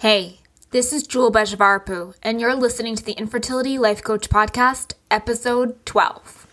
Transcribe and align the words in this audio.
Hey, 0.00 0.38
this 0.70 0.94
is 0.94 1.06
Jewel 1.06 1.30
Bejavarpu, 1.30 2.14
and 2.22 2.40
you're 2.40 2.54
listening 2.54 2.94
to 2.94 3.04
the 3.04 3.12
Infertility 3.12 3.76
Life 3.76 4.02
Coach 4.02 4.30
Podcast, 4.30 4.94
episode 5.10 5.84
12. 5.84 6.46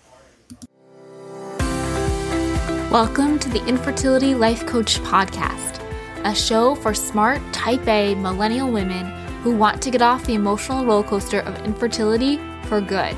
Welcome 2.91 3.39
to 3.39 3.47
the 3.47 3.65
Infertility 3.65 4.35
Life 4.35 4.65
Coach 4.65 4.99
Podcast, 4.99 5.81
a 6.25 6.35
show 6.35 6.75
for 6.75 6.93
smart, 6.93 7.41
type 7.53 7.87
A 7.87 8.15
millennial 8.15 8.69
women 8.69 9.05
who 9.43 9.55
want 9.55 9.81
to 9.81 9.91
get 9.91 10.01
off 10.01 10.25
the 10.25 10.35
emotional 10.35 10.85
roller 10.85 11.07
coaster 11.07 11.39
of 11.39 11.57
infertility 11.63 12.41
for 12.63 12.81
good. 12.81 13.15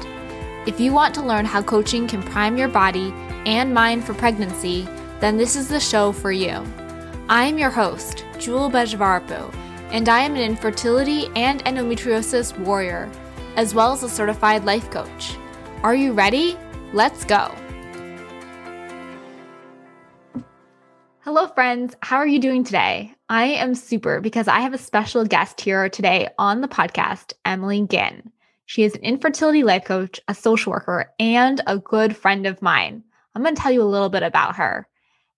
If 0.67 0.79
you 0.79 0.93
want 0.93 1.15
to 1.15 1.25
learn 1.25 1.45
how 1.45 1.63
coaching 1.63 2.07
can 2.07 2.21
prime 2.21 2.55
your 2.55 2.69
body 2.69 3.11
and 3.47 3.73
mind 3.73 4.03
for 4.03 4.13
pregnancy, 4.13 4.87
then 5.21 5.37
this 5.37 5.55
is 5.55 5.69
the 5.69 5.79
show 5.79 6.11
for 6.11 6.31
you. 6.31 6.63
I 7.29 7.45
am 7.45 7.57
your 7.57 7.71
host, 7.71 8.25
Jewel 8.37 8.69
Bejavarpu 8.69 9.68
and 9.91 10.07
I 10.07 10.21
am 10.21 10.35
an 10.35 10.41
infertility 10.41 11.27
and 11.35 11.63
endometriosis 11.65 12.57
warrior, 12.59 13.09
as 13.55 13.73
well 13.73 13.91
as 13.91 14.03
a 14.03 14.09
certified 14.09 14.65
life 14.65 14.89
coach. 14.91 15.35
Are 15.83 15.95
you 15.95 16.13
ready? 16.13 16.57
Let's 16.93 17.25
go. 17.25 17.53
Hello, 21.21 21.47
friends. 21.47 21.95
How 22.01 22.17
are 22.17 22.27
you 22.27 22.39
doing 22.39 22.63
today? 22.63 23.13
I 23.29 23.45
am 23.45 23.75
super 23.75 24.19
because 24.19 24.47
I 24.47 24.61
have 24.61 24.73
a 24.73 24.79
special 24.79 25.25
guest 25.25 25.61
here 25.61 25.89
today 25.89 26.29
on 26.39 26.61
the 26.61 26.67
podcast, 26.67 27.33
Emily 27.45 27.85
Ginn. 27.89 28.31
She 28.65 28.83
is 28.83 28.95
an 28.95 29.01
infertility 29.01 29.63
life 29.63 29.85
coach, 29.85 30.19
a 30.27 30.33
social 30.33 30.71
worker, 30.71 31.11
and 31.19 31.61
a 31.67 31.77
good 31.77 32.15
friend 32.15 32.45
of 32.47 32.61
mine. 32.61 33.03
I'm 33.35 33.43
going 33.43 33.55
to 33.55 33.61
tell 33.61 33.71
you 33.71 33.81
a 33.81 33.83
little 33.83 34.09
bit 34.09 34.23
about 34.23 34.55
her. 34.55 34.87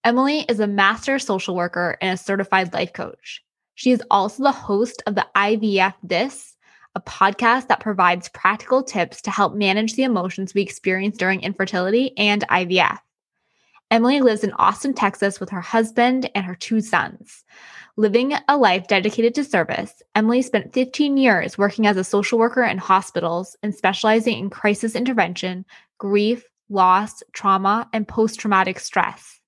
Emily 0.04 0.46
is 0.50 0.60
a 0.60 0.68
master 0.68 1.20
social 1.20 1.56
worker 1.56 1.98
and 2.02 2.14
a 2.14 2.22
certified 2.22 2.74
life 2.74 2.94
coach. 2.94 3.44
She 3.82 3.90
is 3.90 4.04
also 4.12 4.44
the 4.44 4.52
host 4.52 5.02
of 5.08 5.16
the 5.16 5.26
IVF 5.36 5.96
This, 6.04 6.56
a 6.94 7.02
podcast 7.02 7.68
that 7.70 7.80
provides 7.80 8.30
practical 8.30 8.84
tips 8.84 9.24
to 9.24 9.32
help 9.32 9.56
manage 9.56 9.96
the 9.96 10.04
emotions 10.04 10.54
we 10.54 10.62
experience 10.62 11.18
during 11.18 11.42
infertility 11.42 12.16
and 12.16 12.48
IVF. 12.50 13.00
Emily 13.90 14.22
lives 14.22 14.44
in 14.44 14.52
Austin, 14.52 14.94
Texas 14.94 15.40
with 15.40 15.50
her 15.50 15.62
husband 15.62 16.30
and 16.36 16.46
her 16.46 16.54
two 16.54 16.80
sons. 16.80 17.44
Living 17.98 18.36
a 18.48 18.56
life 18.56 18.86
dedicated 18.86 19.34
to 19.34 19.44
service, 19.44 20.04
Emily 20.14 20.44
spent 20.44 20.74
15 20.74 21.18
years 21.18 21.58
working 21.58 21.88
as 21.88 21.98
a 21.98 22.04
social 22.04 22.38
worker 22.38 22.64
in 22.64 22.78
hospitals 22.78 23.58
and 23.64 23.74
specializing 23.74 24.38
in 24.38 24.52
crisis 24.52 24.94
intervention, 24.94 25.66
grief, 25.98 26.44
loss, 26.70 27.24
trauma, 27.34 27.90
and 27.94 28.08
post 28.08 28.40
traumatic 28.40 28.80
stress. 28.80 29.41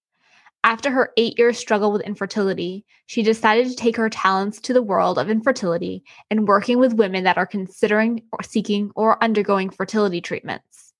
After 0.65 0.89
her 0.91 1.11
eight 1.17 1.37
year 1.37 1.51
struggle 1.51 1.91
with 1.91 2.03
infertility, 2.03 2.85
she 3.05 3.21
decided 3.21 3.67
to 3.67 3.75
take 3.75 3.97
her 3.97 4.09
talents 4.09 4.61
to 4.61 4.73
the 4.73 4.81
world 4.81 5.19
of 5.19 5.29
infertility 5.29 6.03
and 6.29 6.47
working 6.47 6.79
with 6.79 6.93
women 6.93 7.25
that 7.25 7.37
are 7.37 7.45
considering 7.45 8.23
or 8.31 8.43
seeking 8.43 8.91
or 8.95 9.21
undergoing 9.21 9.69
fertility 9.69 10.21
treatments. 10.21 10.93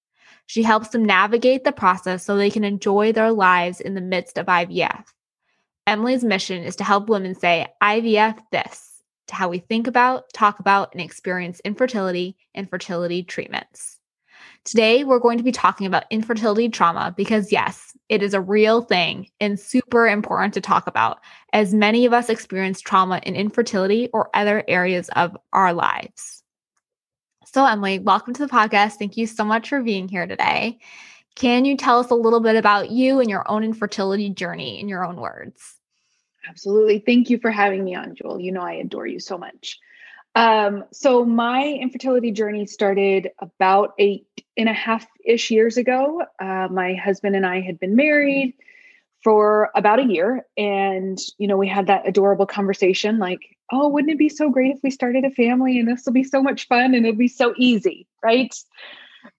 She 0.48 0.64
helps 0.64 0.90
them 0.90 1.06
navigate 1.06 1.64
the 1.64 1.72
process 1.72 2.26
so 2.26 2.36
they 2.36 2.52
can 2.52 2.66
enjoy 2.66 3.14
their 3.14 3.32
lives 3.32 3.80
in 3.80 3.94
the 3.94 4.02
midst 4.02 4.38
of 4.38 4.48
IVF. 4.48 5.06
Emily's 5.88 6.26
mission 6.26 6.64
is 6.64 6.76
to 6.78 6.84
help 6.84 7.08
women 7.08 7.34
say 7.34 7.68
IVF 7.82 8.38
this 8.52 9.02
to 9.28 9.36
how 9.36 9.48
we 9.48 9.60
think 9.60 9.88
about, 9.88 10.26
talk 10.34 10.60
about, 10.60 10.94
and 10.94 11.02
experience 11.02 11.62
infertility 11.64 12.36
and 12.54 12.70
fertility 12.70 13.24
treatments. 13.24 14.00
Today, 14.66 15.06
we're 15.06 15.20
going 15.20 15.38
to 15.38 15.44
be 15.44 15.52
talking 15.54 15.88
about 15.88 16.06
infertility 16.10 16.68
trauma 16.68 17.14
because, 17.16 17.52
yes, 17.52 17.93
it 18.10 18.22
is 18.22 18.34
a 18.34 18.42
real 18.42 18.82
thing 18.82 19.30
and 19.40 19.60
super 19.60 20.08
important 20.08 20.54
to 20.56 20.62
talk 20.62 20.88
about, 20.88 21.20
as 21.54 21.74
many 21.74 22.06
of 22.06 22.14
us 22.14 22.30
experience 22.30 22.82
trauma 22.82 23.22
in 23.24 23.36
infertility 23.36 24.10
or 24.14 24.30
other 24.34 24.64
areas 24.68 25.10
of 25.16 25.36
our 25.52 25.74
lives. 25.74 26.44
So, 27.46 27.66
Emily, 27.66 28.00
welcome 28.00 28.34
to 28.34 28.46
the 28.46 28.52
podcast. 28.52 28.94
Thank 28.94 29.16
you 29.18 29.28
so 29.28 29.44
much 29.44 29.70
for 29.70 29.82
being 29.82 30.08
here 30.08 30.28
today. 30.28 30.80
Can 31.36 31.66
you 31.66 31.78
tell 31.78 32.00
us 32.00 32.10
a 32.10 32.16
little 32.16 32.40
bit 32.40 32.56
about 32.56 32.92
you 32.92 33.20
and 33.20 33.30
your 33.30 33.50
own 33.50 33.64
infertility 33.64 34.30
journey 34.30 34.80
in 34.80 34.88
your 34.88 35.06
own 35.06 35.18
words? 35.18 35.76
Absolutely. 36.48 37.00
Thank 37.00 37.30
you 37.30 37.40
for 37.40 37.52
having 37.52 37.84
me 37.84 37.96
on, 37.96 38.16
Jewel. 38.16 38.40
You 38.40 38.52
know, 38.52 38.62
I 38.62 38.74
adore 38.74 39.08
you 39.08 39.20
so 39.20 39.38
much. 39.38 39.80
Um, 40.36 40.86
so 40.92 41.24
my 41.26 41.66
infertility 41.80 42.32
journey 42.32 42.66
started 42.66 43.30
about 43.40 43.94
eight 44.00 44.26
and 44.58 44.68
a 44.68 44.74
half 44.74 45.06
ish 45.26 45.52
years 45.52 45.78
ago. 45.78 46.24
Uh, 46.40 46.68
my 46.72 46.96
husband 46.96 47.36
and 47.36 47.46
I 47.46 47.62
had 47.62 47.80
been 47.80 47.96
married 47.96 48.56
for 49.24 49.70
about 49.76 50.00
a 50.00 50.06
year, 50.06 50.46
and 50.58 51.18
you 51.38 51.48
know 51.48 51.58
we 51.58 51.68
had 51.68 51.88
that 51.88 52.08
adorable 52.08 52.46
conversation, 52.46 53.20
like, 53.20 53.40
"Oh, 53.72 53.88
wouldn't 53.90 54.12
it 54.12 54.18
be 54.18 54.30
so 54.30 54.50
great 54.50 54.76
if 54.76 54.80
we 54.84 54.92
started 54.92 55.24
a 55.24 55.32
family, 55.32 55.80
and 55.80 55.88
this 55.88 56.04
will 56.06 56.14
be 56.14 56.24
so 56.24 56.42
much 56.42 56.68
fun, 56.68 56.94
and 56.94 57.06
it'll 57.06 57.18
be 57.18 57.28
so 57.28 57.54
easy, 57.58 58.08
right?" 58.24 58.54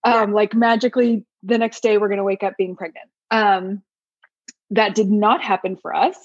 Um, 0.05 0.33
like 0.33 0.55
magically, 0.55 1.25
the 1.43 1.59
next 1.59 1.83
day 1.83 1.99
we're 1.99 2.09
going 2.09 2.19
to 2.19 2.25
wake 2.25 2.43
up 2.43 2.57
being 2.57 2.77
pregnant. 2.77 3.11
Um, 3.31 3.83
that 4.71 4.95
did 4.95 5.11
not 5.11 5.43
happen 5.43 5.77
for 5.77 5.95
us 5.95 6.17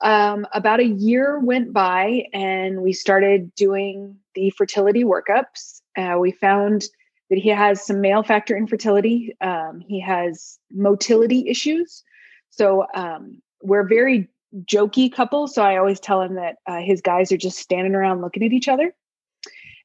um, 0.00 0.46
about 0.52 0.80
a 0.80 0.86
year 0.86 1.38
went 1.38 1.72
by 1.72 2.26
and 2.32 2.82
we 2.82 2.92
started 2.92 3.54
doing 3.54 4.16
the 4.34 4.50
fertility 4.50 5.04
workups. 5.04 5.80
Uh, 5.96 6.18
we 6.18 6.32
found 6.32 6.84
that 7.30 7.38
he 7.38 7.48
has 7.48 7.84
some 7.84 8.00
male 8.00 8.22
factor 8.22 8.56
infertility. 8.56 9.36
Um, 9.40 9.80
he 9.80 10.00
has 10.00 10.58
motility 10.70 11.48
issues. 11.48 12.04
So 12.50 12.86
um, 12.94 13.42
we're 13.62 13.88
very 13.88 14.28
jokey 14.64 15.12
couple. 15.12 15.48
So 15.48 15.62
I 15.62 15.76
always 15.76 16.00
tell 16.00 16.22
him 16.22 16.34
that 16.34 16.56
uh, 16.66 16.80
his 16.80 17.00
guys 17.00 17.32
are 17.32 17.36
just 17.36 17.58
standing 17.58 17.94
around 17.94 18.22
looking 18.22 18.44
at 18.44 18.52
each 18.52 18.68
other. 18.68 18.94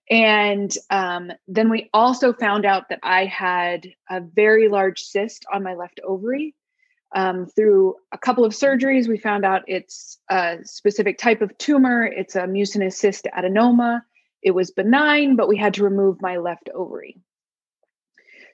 And 0.09 0.75
um, 0.89 1.31
then 1.47 1.69
we 1.69 1.89
also 1.93 2.33
found 2.33 2.65
out 2.65 2.89
that 2.89 2.99
I 3.01 3.25
had 3.25 3.87
a 4.09 4.19
very 4.19 4.67
large 4.67 4.99
cyst 4.99 5.45
on 5.51 5.63
my 5.63 5.73
left 5.73 6.01
ovary 6.03 6.53
um, 7.13 7.45
through 7.45 7.95
a 8.11 8.17
couple 8.17 8.45
of 8.45 8.53
surgeries, 8.53 9.07
we 9.07 9.17
found 9.17 9.45
out 9.45 9.63
it's 9.67 10.19
a 10.29 10.59
specific 10.63 11.17
type 11.17 11.41
of 11.41 11.57
tumor. 11.57 12.03
It's 12.05 12.35
a 12.35 12.47
mucinous 12.47 13.01
cystadenoma. 13.01 14.01
It 14.41 14.51
was 14.51 14.71
benign, 14.71 15.35
but 15.35 15.47
we 15.47 15.57
had 15.57 15.73
to 15.75 15.83
remove 15.83 16.21
my 16.21 16.37
left 16.37 16.69
ovary. 16.73 17.19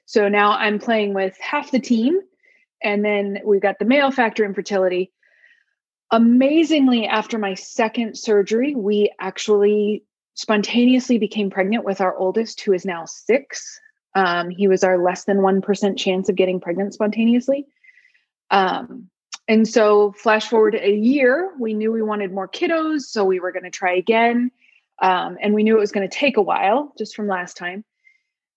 So 0.06 0.28
now 0.28 0.52
I'm 0.52 0.78
playing 0.78 1.14
with 1.14 1.36
half 1.38 1.70
the 1.70 1.80
team. 1.80 2.18
And 2.82 3.04
then 3.04 3.38
we've 3.44 3.60
got 3.60 3.78
the 3.78 3.84
male 3.84 4.10
factor 4.10 4.44
infertility. 4.44 5.12
Amazingly, 6.10 7.06
after 7.06 7.38
my 7.38 7.54
second 7.54 8.16
surgery, 8.16 8.74
we 8.74 9.12
actually 9.20 10.04
spontaneously 10.34 11.18
became 11.18 11.50
pregnant 11.50 11.84
with 11.84 12.00
our 12.00 12.16
oldest, 12.16 12.60
who 12.60 12.72
is 12.72 12.84
now 12.84 13.04
six. 13.04 13.80
Um, 14.14 14.50
he 14.50 14.68
was 14.68 14.84
our 14.84 15.02
less 15.02 15.24
than 15.24 15.38
1% 15.38 15.98
chance 15.98 16.28
of 16.28 16.36
getting 16.36 16.60
pregnant 16.60 16.94
spontaneously. 16.94 17.66
Um, 18.50 19.10
and 19.46 19.66
so, 19.66 20.12
flash 20.12 20.48
forward 20.48 20.74
a 20.74 20.92
year, 20.92 21.52
we 21.58 21.72
knew 21.72 21.90
we 21.90 22.02
wanted 22.02 22.32
more 22.32 22.48
kiddos, 22.48 23.02
so 23.02 23.24
we 23.24 23.40
were 23.40 23.52
going 23.52 23.64
to 23.64 23.70
try 23.70 23.94
again. 23.94 24.50
Um, 25.00 25.38
and 25.40 25.54
we 25.54 25.62
knew 25.62 25.76
it 25.76 25.80
was 25.80 25.92
going 25.92 26.08
to 26.08 26.14
take 26.14 26.36
a 26.36 26.42
while 26.42 26.92
just 26.98 27.14
from 27.14 27.28
last 27.28 27.56
time. 27.56 27.84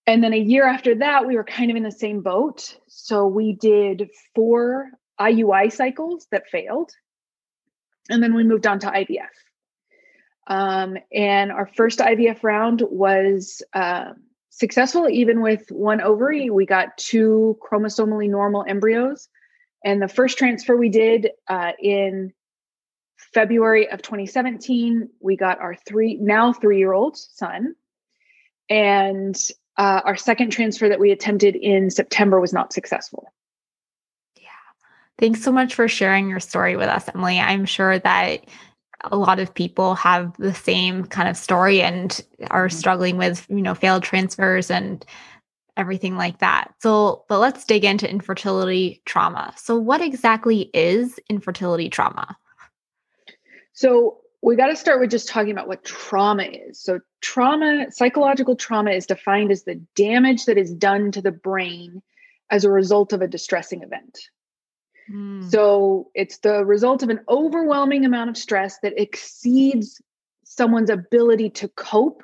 And 0.07 0.23
then 0.23 0.33
a 0.33 0.37
year 0.37 0.67
after 0.67 0.95
that, 0.95 1.27
we 1.27 1.35
were 1.35 1.43
kind 1.43 1.69
of 1.69 1.77
in 1.77 1.83
the 1.83 1.91
same 1.91 2.21
boat. 2.21 2.77
So 2.87 3.27
we 3.27 3.53
did 3.53 4.09
four 4.35 4.89
IUI 5.19 5.71
cycles 5.71 6.27
that 6.31 6.49
failed. 6.49 6.91
And 8.09 8.21
then 8.21 8.33
we 8.33 8.43
moved 8.43 8.65
on 8.65 8.79
to 8.79 8.87
IVF. 8.87 9.27
Um, 10.47 10.97
and 11.13 11.51
our 11.51 11.67
first 11.67 11.99
IVF 11.99 12.43
round 12.43 12.83
was 12.89 13.61
uh, 13.73 14.13
successful, 14.49 15.07
even 15.07 15.41
with 15.41 15.71
one 15.71 16.01
ovary. 16.01 16.49
We 16.49 16.65
got 16.65 16.97
two 16.97 17.57
chromosomally 17.61 18.29
normal 18.29 18.65
embryos 18.67 19.29
and 19.83 20.01
the 20.01 20.07
first 20.07 20.37
transfer 20.37 20.75
we 20.75 20.89
did 20.89 21.31
uh, 21.47 21.71
in 21.81 22.33
February 23.33 23.89
of 23.89 24.01
2017, 24.01 25.09
we 25.19 25.35
got 25.35 25.59
our 25.59 25.75
three, 25.75 26.15
now 26.15 26.53
three 26.53 26.77
year 26.77 26.93
old 26.93 27.17
son. 27.17 27.75
And 28.69 29.35
uh, 29.77 30.01
our 30.05 30.15
second 30.15 30.51
transfer 30.51 30.89
that 30.89 30.99
we 30.99 31.11
attempted 31.11 31.55
in 31.55 31.89
September 31.89 32.39
was 32.39 32.53
not 32.53 32.73
successful. 32.73 33.31
Yeah. 34.35 34.49
Thanks 35.17 35.43
so 35.43 35.51
much 35.51 35.75
for 35.75 35.87
sharing 35.87 36.29
your 36.29 36.39
story 36.39 36.75
with 36.75 36.87
us, 36.87 37.09
Emily. 37.13 37.39
I'm 37.39 37.65
sure 37.65 37.99
that 37.99 38.45
a 39.05 39.17
lot 39.17 39.39
of 39.39 39.53
people 39.53 39.95
have 39.95 40.35
the 40.37 40.53
same 40.53 41.05
kind 41.05 41.27
of 41.27 41.35
story 41.35 41.81
and 41.81 42.23
are 42.49 42.67
mm-hmm. 42.67 42.77
struggling 42.77 43.17
with, 43.17 43.45
you 43.49 43.61
know, 43.61 43.73
failed 43.73 44.03
transfers 44.03 44.69
and 44.69 45.05
everything 45.77 46.15
like 46.15 46.39
that. 46.39 46.73
So, 46.79 47.25
but 47.27 47.39
let's 47.39 47.65
dig 47.65 47.85
into 47.85 48.09
infertility 48.09 49.01
trauma. 49.05 49.53
So, 49.57 49.77
what 49.77 50.01
exactly 50.01 50.69
is 50.73 51.19
infertility 51.29 51.89
trauma? 51.89 52.37
So, 53.73 54.17
we 54.41 54.55
got 54.55 54.67
to 54.67 54.75
start 54.75 54.99
with 54.99 55.11
just 55.11 55.29
talking 55.29 55.51
about 55.51 55.67
what 55.67 55.83
trauma 55.83 56.43
is. 56.43 56.81
So, 56.81 56.99
trauma, 57.21 57.87
psychological 57.91 58.55
trauma 58.55 58.91
is 58.91 59.05
defined 59.05 59.51
as 59.51 59.63
the 59.63 59.75
damage 59.95 60.45
that 60.45 60.57
is 60.57 60.73
done 60.73 61.11
to 61.13 61.21
the 61.21 61.31
brain 61.31 62.01
as 62.49 62.65
a 62.65 62.71
result 62.71 63.13
of 63.13 63.21
a 63.21 63.27
distressing 63.27 63.83
event. 63.83 64.19
Mm. 65.11 65.49
So, 65.49 66.11
it's 66.13 66.39
the 66.39 66.65
result 66.65 67.03
of 67.03 67.09
an 67.09 67.21
overwhelming 67.29 68.05
amount 68.05 68.29
of 68.29 68.37
stress 68.37 68.79
that 68.79 68.99
exceeds 69.01 70.01
someone's 70.43 70.89
ability 70.89 71.49
to 71.49 71.69
cope 71.69 72.23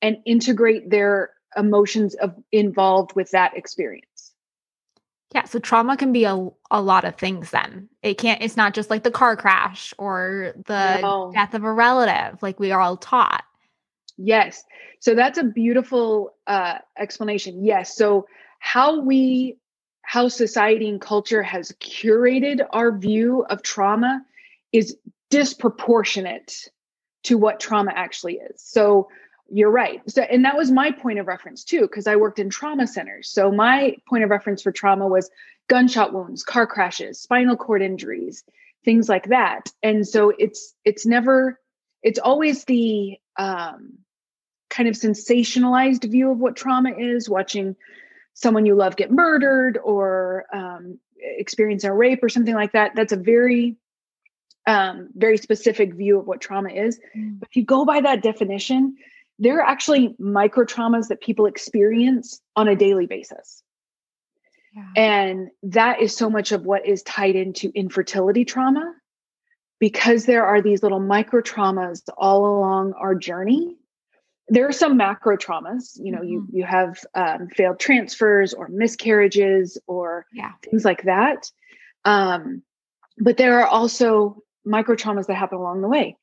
and 0.00 0.16
integrate 0.24 0.90
their 0.90 1.30
emotions 1.56 2.14
of 2.16 2.34
involved 2.52 3.14
with 3.14 3.30
that 3.30 3.56
experience. 3.56 4.32
Yeah, 5.34 5.44
so 5.44 5.58
trauma 5.58 5.96
can 5.96 6.12
be 6.12 6.24
a, 6.24 6.48
a 6.70 6.80
lot 6.80 7.04
of 7.04 7.16
things 7.16 7.50
then. 7.50 7.88
It 8.02 8.14
can't 8.18 8.42
it's 8.42 8.56
not 8.56 8.74
just 8.74 8.90
like 8.90 9.02
the 9.02 9.10
car 9.10 9.36
crash 9.36 9.92
or 9.98 10.54
the 10.66 11.00
no. 11.02 11.32
death 11.34 11.54
of 11.54 11.64
a 11.64 11.72
relative 11.72 12.42
like 12.42 12.58
we 12.58 12.70
are 12.70 12.80
all 12.80 12.96
taught. 12.96 13.44
Yes. 14.16 14.64
So 15.00 15.14
that's 15.14 15.38
a 15.38 15.44
beautiful 15.44 16.34
uh 16.46 16.78
explanation. 16.98 17.64
Yes. 17.64 17.94
So 17.94 18.26
how 18.58 19.00
we 19.00 19.58
how 20.02 20.28
society 20.28 20.88
and 20.88 21.00
culture 21.00 21.42
has 21.42 21.72
curated 21.72 22.66
our 22.70 22.96
view 22.96 23.44
of 23.50 23.62
trauma 23.62 24.22
is 24.72 24.96
disproportionate 25.28 26.70
to 27.24 27.36
what 27.36 27.60
trauma 27.60 27.92
actually 27.94 28.36
is. 28.36 28.62
So 28.62 29.08
you're 29.50 29.70
right. 29.70 30.02
So, 30.10 30.22
and 30.22 30.44
that 30.44 30.56
was 30.56 30.70
my 30.70 30.90
point 30.90 31.18
of 31.18 31.26
reference 31.26 31.64
too, 31.64 31.82
because 31.82 32.06
I 32.06 32.16
worked 32.16 32.38
in 32.38 32.50
trauma 32.50 32.86
centers. 32.86 33.30
So 33.30 33.50
my 33.50 33.96
point 34.08 34.24
of 34.24 34.30
reference 34.30 34.62
for 34.62 34.72
trauma 34.72 35.08
was 35.08 35.30
gunshot 35.68 36.12
wounds, 36.12 36.42
car 36.42 36.66
crashes, 36.66 37.20
spinal 37.20 37.56
cord 37.56 37.82
injuries, 37.82 38.44
things 38.84 39.08
like 39.08 39.28
that. 39.28 39.70
And 39.82 40.06
so 40.06 40.32
it's 40.38 40.74
it's 40.84 41.06
never, 41.06 41.58
it's 42.02 42.18
always 42.18 42.64
the 42.64 43.16
um, 43.38 43.98
kind 44.70 44.88
of 44.88 44.94
sensationalized 44.94 46.10
view 46.10 46.30
of 46.30 46.38
what 46.38 46.56
trauma 46.56 46.92
is. 46.98 47.28
Watching 47.28 47.76
someone 48.34 48.66
you 48.66 48.74
love 48.74 48.96
get 48.96 49.10
murdered 49.10 49.78
or 49.82 50.44
um, 50.52 50.98
experience 51.18 51.84
a 51.84 51.92
rape 51.92 52.22
or 52.22 52.28
something 52.28 52.54
like 52.54 52.72
that. 52.72 52.92
That's 52.94 53.12
a 53.12 53.16
very 53.16 53.76
um, 54.66 55.08
very 55.14 55.38
specific 55.38 55.94
view 55.94 56.18
of 56.18 56.26
what 56.26 56.42
trauma 56.42 56.68
is. 56.68 57.00
Mm. 57.16 57.40
But 57.40 57.48
if 57.48 57.56
you 57.56 57.64
go 57.64 57.86
by 57.86 58.02
that 58.02 58.22
definition, 58.22 58.96
there 59.38 59.58
are 59.58 59.66
actually 59.66 60.16
micro 60.18 60.64
traumas 60.64 61.08
that 61.08 61.20
people 61.20 61.46
experience 61.46 62.40
on 62.56 62.68
a 62.68 62.76
daily 62.76 63.06
basis. 63.06 63.62
Yeah. 64.74 64.84
And 64.96 65.48
that 65.62 66.00
is 66.02 66.16
so 66.16 66.28
much 66.28 66.52
of 66.52 66.64
what 66.64 66.86
is 66.86 67.02
tied 67.02 67.36
into 67.36 67.70
infertility 67.74 68.44
trauma 68.44 68.94
because 69.78 70.26
there 70.26 70.44
are 70.44 70.60
these 70.60 70.82
little 70.82 71.00
micro 71.00 71.40
traumas 71.40 72.02
all 72.16 72.58
along 72.58 72.94
our 72.94 73.14
journey. 73.14 73.76
There 74.48 74.66
are 74.66 74.72
some 74.72 74.96
macro 74.96 75.36
traumas, 75.36 75.92
you 75.96 76.10
know, 76.10 76.18
mm-hmm. 76.18 76.28
you 76.28 76.48
you 76.52 76.64
have 76.64 76.98
um, 77.14 77.48
failed 77.48 77.78
transfers 77.78 78.54
or 78.54 78.68
miscarriages 78.68 79.78
or 79.86 80.26
yeah. 80.32 80.52
things 80.64 80.84
like 80.84 81.04
that. 81.04 81.50
Um, 82.04 82.62
but 83.18 83.36
there 83.36 83.60
are 83.60 83.66
also 83.66 84.42
micro 84.64 84.96
traumas 84.96 85.26
that 85.26 85.34
happen 85.34 85.58
along 85.58 85.82
the 85.82 85.88
way 85.88 86.16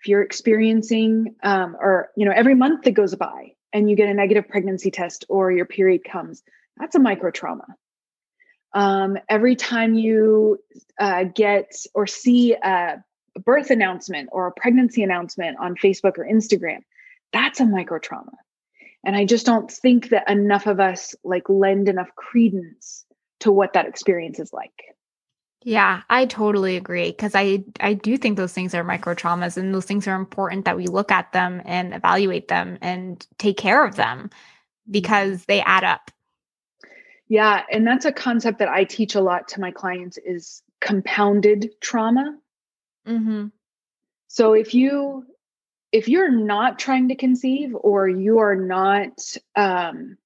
if 0.00 0.08
you're 0.08 0.22
experiencing 0.22 1.34
um, 1.42 1.76
or 1.78 2.10
you 2.16 2.24
know 2.24 2.32
every 2.34 2.54
month 2.54 2.84
that 2.84 2.92
goes 2.92 3.14
by 3.14 3.52
and 3.72 3.88
you 3.88 3.96
get 3.96 4.08
a 4.08 4.14
negative 4.14 4.48
pregnancy 4.48 4.90
test 4.90 5.24
or 5.28 5.52
your 5.52 5.66
period 5.66 6.02
comes 6.04 6.42
that's 6.76 6.94
a 6.94 6.98
micro 6.98 7.30
trauma 7.30 7.66
um, 8.72 9.18
every 9.28 9.56
time 9.56 9.94
you 9.94 10.58
uh, 10.98 11.24
get 11.24 11.72
or 11.94 12.06
see 12.06 12.54
a 12.54 13.02
birth 13.44 13.70
announcement 13.70 14.28
or 14.32 14.46
a 14.46 14.52
pregnancy 14.52 15.02
announcement 15.02 15.56
on 15.60 15.74
facebook 15.76 16.18
or 16.18 16.26
instagram 16.26 16.80
that's 17.32 17.60
a 17.60 17.66
micro 17.66 17.98
trauma 17.98 18.32
and 19.04 19.14
i 19.14 19.24
just 19.24 19.44
don't 19.44 19.70
think 19.70 20.08
that 20.08 20.28
enough 20.30 20.66
of 20.66 20.80
us 20.80 21.14
like 21.24 21.48
lend 21.48 21.88
enough 21.88 22.08
credence 22.16 23.04
to 23.40 23.52
what 23.52 23.74
that 23.74 23.86
experience 23.86 24.38
is 24.38 24.52
like 24.52 24.72
yeah, 25.62 26.02
I 26.08 26.24
totally 26.26 26.76
agree 26.76 27.10
because 27.10 27.34
I 27.34 27.64
I 27.80 27.92
do 27.94 28.16
think 28.16 28.36
those 28.36 28.52
things 28.52 28.74
are 28.74 28.82
micro 28.82 29.14
traumas 29.14 29.58
and 29.58 29.74
those 29.74 29.84
things 29.84 30.08
are 30.08 30.14
important 30.14 30.64
that 30.64 30.76
we 30.76 30.86
look 30.86 31.10
at 31.10 31.32
them 31.32 31.60
and 31.66 31.92
evaluate 31.94 32.48
them 32.48 32.78
and 32.80 33.24
take 33.38 33.58
care 33.58 33.84
of 33.84 33.96
them 33.96 34.18
mm-hmm. 34.18 34.92
because 34.92 35.44
they 35.44 35.60
add 35.60 35.84
up. 35.84 36.10
Yeah, 37.28 37.62
and 37.70 37.86
that's 37.86 38.06
a 38.06 38.12
concept 38.12 38.58
that 38.58 38.68
I 38.68 38.84
teach 38.84 39.14
a 39.14 39.20
lot 39.20 39.48
to 39.48 39.60
my 39.60 39.70
clients 39.70 40.18
is 40.18 40.62
compounded 40.80 41.70
trauma. 41.80 42.38
Mm-hmm. 43.06 43.48
So 44.28 44.54
if 44.54 44.74
you 44.74 45.26
if 45.92 46.08
you're 46.08 46.30
not 46.30 46.78
trying 46.78 47.08
to 47.08 47.16
conceive 47.16 47.74
or 47.74 48.08
you 48.08 48.38
are 48.38 48.56
not 48.56 49.36
um, 49.56 50.16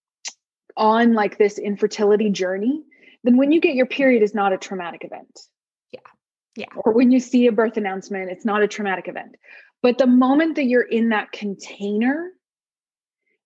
on 0.76 1.14
like 1.14 1.38
this 1.38 1.58
infertility 1.58 2.30
journey, 2.30 2.84
then 3.24 3.36
when 3.36 3.50
you 3.50 3.60
get 3.60 3.74
your 3.74 3.86
period 3.86 4.22
is 4.22 4.34
not 4.34 4.52
a 4.52 4.58
traumatic 4.58 5.04
event. 5.04 5.40
Yeah. 5.90 6.00
Yeah. 6.56 6.66
Or 6.76 6.92
when 6.92 7.10
you 7.10 7.18
see 7.18 7.46
a 7.46 7.52
birth 7.52 7.76
announcement, 7.76 8.30
it's 8.30 8.44
not 8.44 8.62
a 8.62 8.68
traumatic 8.68 9.08
event. 9.08 9.34
But 9.82 9.98
the 9.98 10.06
moment 10.06 10.56
that 10.56 10.64
you're 10.64 10.82
in 10.82 11.08
that 11.08 11.32
container 11.32 12.30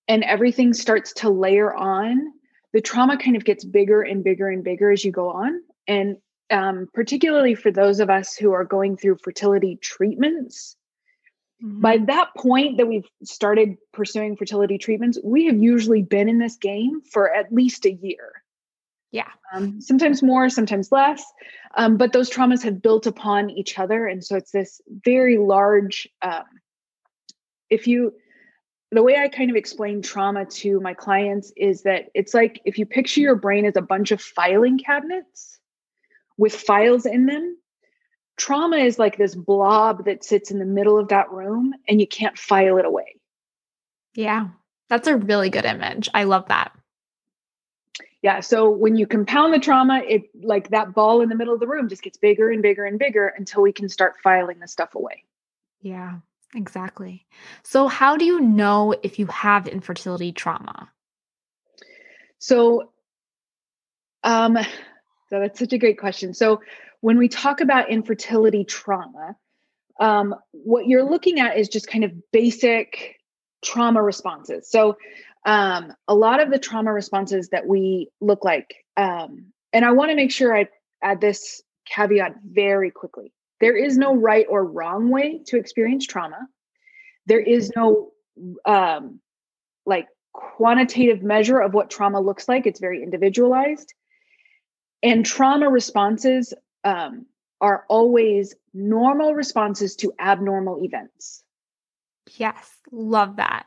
and 0.07 0.23
everything 0.25 0.75
starts 0.75 1.13
to 1.15 1.31
layer 1.31 1.75
on, 1.75 2.33
the 2.73 2.81
trauma 2.81 3.17
kind 3.17 3.37
of 3.37 3.45
gets 3.45 3.65
bigger 3.65 4.03
and 4.03 4.23
bigger 4.23 4.49
and 4.49 4.63
bigger 4.63 4.91
as 4.91 5.05
you 5.05 5.13
go 5.13 5.31
on. 5.31 5.61
And 5.87 6.17
um, 6.51 6.89
particularly 6.93 7.55
for 7.55 7.71
those 7.71 8.01
of 8.01 8.11
us 8.11 8.35
who 8.35 8.53
are 8.53 8.65
going 8.65 8.97
through 8.97 9.19
fertility 9.23 9.79
treatments, 9.81 10.77
mm-hmm. 11.63 11.81
by 11.81 11.99
that 11.99 12.29
point 12.37 12.79
that 12.79 12.87
we've 12.87 13.09
started 13.23 13.77
pursuing 13.93 14.37
fertility 14.37 14.79
treatments, 14.79 15.19
we 15.23 15.47
have 15.47 15.59
usually 15.59 16.03
been 16.03 16.29
in 16.29 16.39
this 16.39 16.57
game 16.57 17.01
for 17.13 17.33
at 17.33 17.53
least 17.53 17.87
a 17.87 17.93
year. 17.93 18.43
Yeah. 19.11 19.29
Um, 19.53 19.81
sometimes 19.81 20.23
more, 20.23 20.49
sometimes 20.51 20.93
less. 20.93 21.25
Um, 21.75 21.97
but 21.97 22.13
those 22.13 22.31
traumas 22.31 22.63
have 22.63 22.83
built 22.83 23.07
upon 23.07 23.51
each 23.51 23.79
other. 23.79 24.07
And 24.07 24.23
so 24.25 24.37
it's 24.37 24.51
this 24.51 24.81
very 24.89 25.39
large, 25.39 26.09
um, 26.23 26.45
if 27.71 27.87
you, 27.87 28.15
the 28.91 29.03
way 29.03 29.17
I 29.17 29.29
kind 29.29 29.51
of 29.51 29.57
explain 29.57 30.03
trauma 30.03 30.47
to 30.47 30.81
my 30.81 30.95
clients 30.95 31.53
is 31.57 31.83
that 31.83 32.07
it's 32.15 32.35
like 32.35 32.61
if 32.65 32.79
you 32.79 32.87
picture 32.87 33.21
your 33.21 33.37
brain 33.37 33.67
as 33.67 33.77
a 33.77 33.83
bunch 33.83 34.11
of 34.13 34.21
filing 34.21 34.79
cabinets 34.79 35.59
with 36.37 36.55
files 36.55 37.05
in 37.05 37.27
them, 37.27 37.59
trauma 38.37 38.77
is 38.77 38.99
like 38.99 39.19
this 39.19 39.35
blob 39.35 40.05
that 40.07 40.25
sits 40.25 40.51
in 40.51 40.59
the 40.59 40.65
middle 40.65 40.99
of 40.99 41.09
that 41.09 41.31
room 41.31 41.75
and 41.87 42.01
you 42.01 42.07
can't 42.07 42.39
file 42.39 42.79
it 42.79 42.87
away. 42.87 43.17
Yeah, 44.15 44.49
that's 44.89 45.09
a 45.09 45.17
really 45.17 45.51
good 45.51 45.67
image. 45.67 46.09
I 46.15 46.25
love 46.25 46.49
that 46.49 46.73
yeah 48.23 48.41
so 48.41 48.71
when 48.71 48.97
you 48.97 49.07
compound 49.07 49.53
the 49.53 49.59
trauma 49.59 50.03
it 50.07 50.23
like 50.43 50.71
that 50.71 50.95
ball 50.95 51.21
in 51.21 51.29
the 51.29 51.35
middle 51.35 51.55
of 51.55 51.61
the 51.61 51.67
room 51.67 51.89
just 51.89 52.03
gets 52.03 52.19
bigger 52.19 52.51
and 52.51 52.63
bigger 52.63 52.85
and 52.85 52.99
bigger 52.99 53.29
until 53.37 53.63
we 53.63 53.73
can 53.73 53.89
start 53.89 54.15
filing 54.23 54.59
the 54.59 54.69
stuff 54.69 54.95
away. 54.95 55.25
Yeah 55.81 56.19
exactly. 56.55 57.27
So 57.63 57.89
how 57.89 58.17
do 58.17 58.25
you 58.25 58.41
know 58.41 58.95
if 59.03 59.19
you 59.19 59.27
have 59.27 59.69
infertility 59.69 60.33
trauma? 60.33 60.91
So 62.39 62.91
um 64.25 64.57
so 65.29 65.41
that's 65.41 65.59
such 65.59 65.73
a 65.73 65.79
great 65.79 65.99
question. 65.99 66.35
So 66.35 66.61
when 67.01 67.19
we 67.19 67.29
talk 67.29 67.61
about 67.61 67.91
infertility 67.91 68.65
trauma 68.65 69.37
um, 69.99 70.35
what 70.53 70.87
you're 70.87 71.09
looking 71.09 71.41
at 71.41 71.59
is 71.59 71.69
just 71.69 71.89
kind 71.89 72.05
of 72.05 72.13
basic 72.33 73.17
trauma 73.65 74.03
responses. 74.03 74.71
So 74.71 74.97
um, 75.49 75.95
a 76.07 76.15
lot 76.15 76.41
of 76.41 76.51
the 76.51 76.59
trauma 76.59 76.93
responses 76.93 77.49
that 77.49 77.67
we 77.67 78.11
look 78.21 78.45
like, 78.45 78.75
um, 78.99 79.47
and 79.73 79.83
I 79.83 79.93
want 79.93 80.11
to 80.11 80.15
make 80.15 80.31
sure 80.31 80.55
I 80.55 80.69
add 81.03 81.23
this 81.23 81.63
caveat 81.87 82.35
very 82.45 82.91
quickly. 82.91 83.33
There 83.59 83.75
is 83.75 83.97
no 83.97 84.15
right 84.15 84.45
or 84.47 84.63
wrong 84.63 85.09
way 85.09 85.41
to 85.47 85.57
experience 85.57 86.07
trauma. 86.07 86.47
There 87.25 87.41
is 87.41 87.73
no 87.75 88.11
um, 88.67 89.21
like 89.87 90.09
quantitative 90.35 91.23
measure 91.23 91.59
of 91.59 91.73
what 91.73 91.89
trauma 91.89 92.21
looks 92.21 92.47
like. 92.47 92.67
It's 92.67 92.79
very 92.79 93.03
individualized. 93.03 93.95
And 95.03 95.25
trauma 95.25 95.71
responses 95.71 96.53
um, 96.85 97.25
are 97.59 97.87
always 97.89 98.55
normal 98.75 99.35
responses 99.35 99.97
to 99.97 100.13
abnormal 100.21 100.85
events. 100.85 101.43
Yes, 102.37 102.71
love 102.93 103.37
that. 103.37 103.65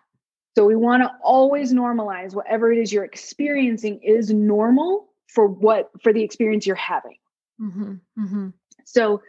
So 0.56 0.66
we 0.66 0.76
want 0.76 1.04
to 1.04 1.12
always 1.24 1.74
normalize 1.74 2.36
whatever 2.36 2.72
it 2.72 2.80
is 2.80 2.92
you're 2.92 3.06
experiencing 3.06 4.02
is 4.04 4.32
normal 4.32 5.08
for 5.28 5.48
what 5.48 5.90
for 6.02 6.12
the 6.12 6.24
experience 6.24 6.68
you're 6.68 6.76
having. 6.76 7.18
Mm-hmm, 7.60 7.94
mm-hmm. 8.20 8.50
So 8.86 9.22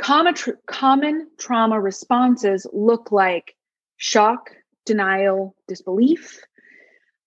common 0.00 0.34
tr- 0.34 0.52
common 0.66 1.28
trauma 1.38 1.78
responses 1.78 2.66
look 2.72 3.12
like 3.12 3.54
shock, 3.98 4.50
denial, 4.86 5.54
disbelief, 5.68 6.40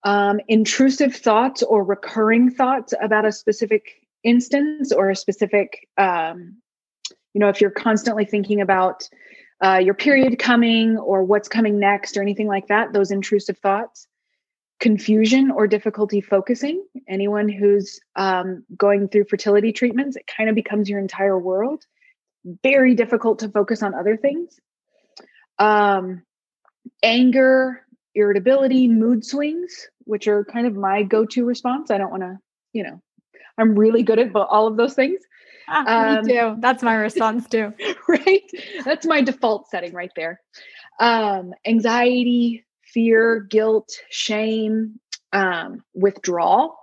um, 0.03 0.39
intrusive 0.47 1.15
thoughts 1.15 1.61
or 1.61 1.83
recurring 1.83 2.49
thoughts 2.49 2.93
about 2.99 3.25
a 3.25 3.31
specific 3.31 3.83
instance 4.23 4.91
or 4.91 5.09
a 5.09 5.15
specific 5.15 5.87
um, 5.97 6.57
you 7.33 7.39
know 7.39 7.49
if 7.49 7.61
you're 7.61 7.71
constantly 7.71 8.25
thinking 8.25 8.61
about 8.61 9.07
uh, 9.61 9.79
your 9.83 9.93
period 9.93 10.39
coming 10.39 10.97
or 10.97 11.23
what's 11.23 11.47
coming 11.47 11.79
next 11.79 12.17
or 12.17 12.21
anything 12.21 12.47
like 12.47 12.67
that, 12.67 12.93
those 12.93 13.11
intrusive 13.11 13.57
thoughts, 13.57 14.07
confusion 14.79 15.51
or 15.51 15.67
difficulty 15.67 16.21
focusing. 16.21 16.85
Anyone 17.07 17.49
who's 17.49 17.99
um, 18.15 18.63
going 18.75 19.07
through 19.07 19.25
fertility 19.25 19.71
treatments, 19.71 20.15
it 20.15 20.27
kind 20.27 20.49
of 20.49 20.55
becomes 20.55 20.89
your 20.89 20.99
entire 20.99 21.37
world. 21.37 21.85
Very 22.63 22.93
difficult 22.93 23.39
to 23.39 23.49
focus 23.49 23.83
on 23.83 23.93
other 23.93 24.17
things. 24.17 24.59
Um, 25.59 26.23
anger, 27.01 27.85
irritability, 28.15 28.87
mood 28.87 29.25
swings, 29.25 29.87
which 30.05 30.27
are 30.27 30.43
kind 30.43 30.67
of 30.67 30.75
my 30.75 31.03
go 31.03 31.25
to 31.25 31.45
response. 31.45 31.91
I 31.91 31.97
don't 31.97 32.11
want 32.11 32.23
to, 32.23 32.39
you 32.73 32.83
know, 32.83 33.01
I'm 33.57 33.77
really 33.77 34.03
good 34.03 34.19
at 34.19 34.35
all 34.35 34.67
of 34.67 34.77
those 34.77 34.93
things. 34.93 35.21
Ah, 35.67 36.17
um, 36.17 36.25
me 36.25 36.33
too. 36.33 36.55
That's 36.59 36.83
my 36.83 36.95
response 36.95 37.47
too. 37.47 37.73
right. 38.07 38.49
That's 38.83 39.05
my 39.05 39.21
default 39.21 39.69
setting 39.69 39.93
right 39.93 40.11
there. 40.15 40.41
Um, 40.99 41.53
anxiety, 41.65 42.65
fear, 42.83 43.39
guilt, 43.39 43.91
shame, 44.09 44.99
um, 45.31 45.83
withdrawal 45.93 46.77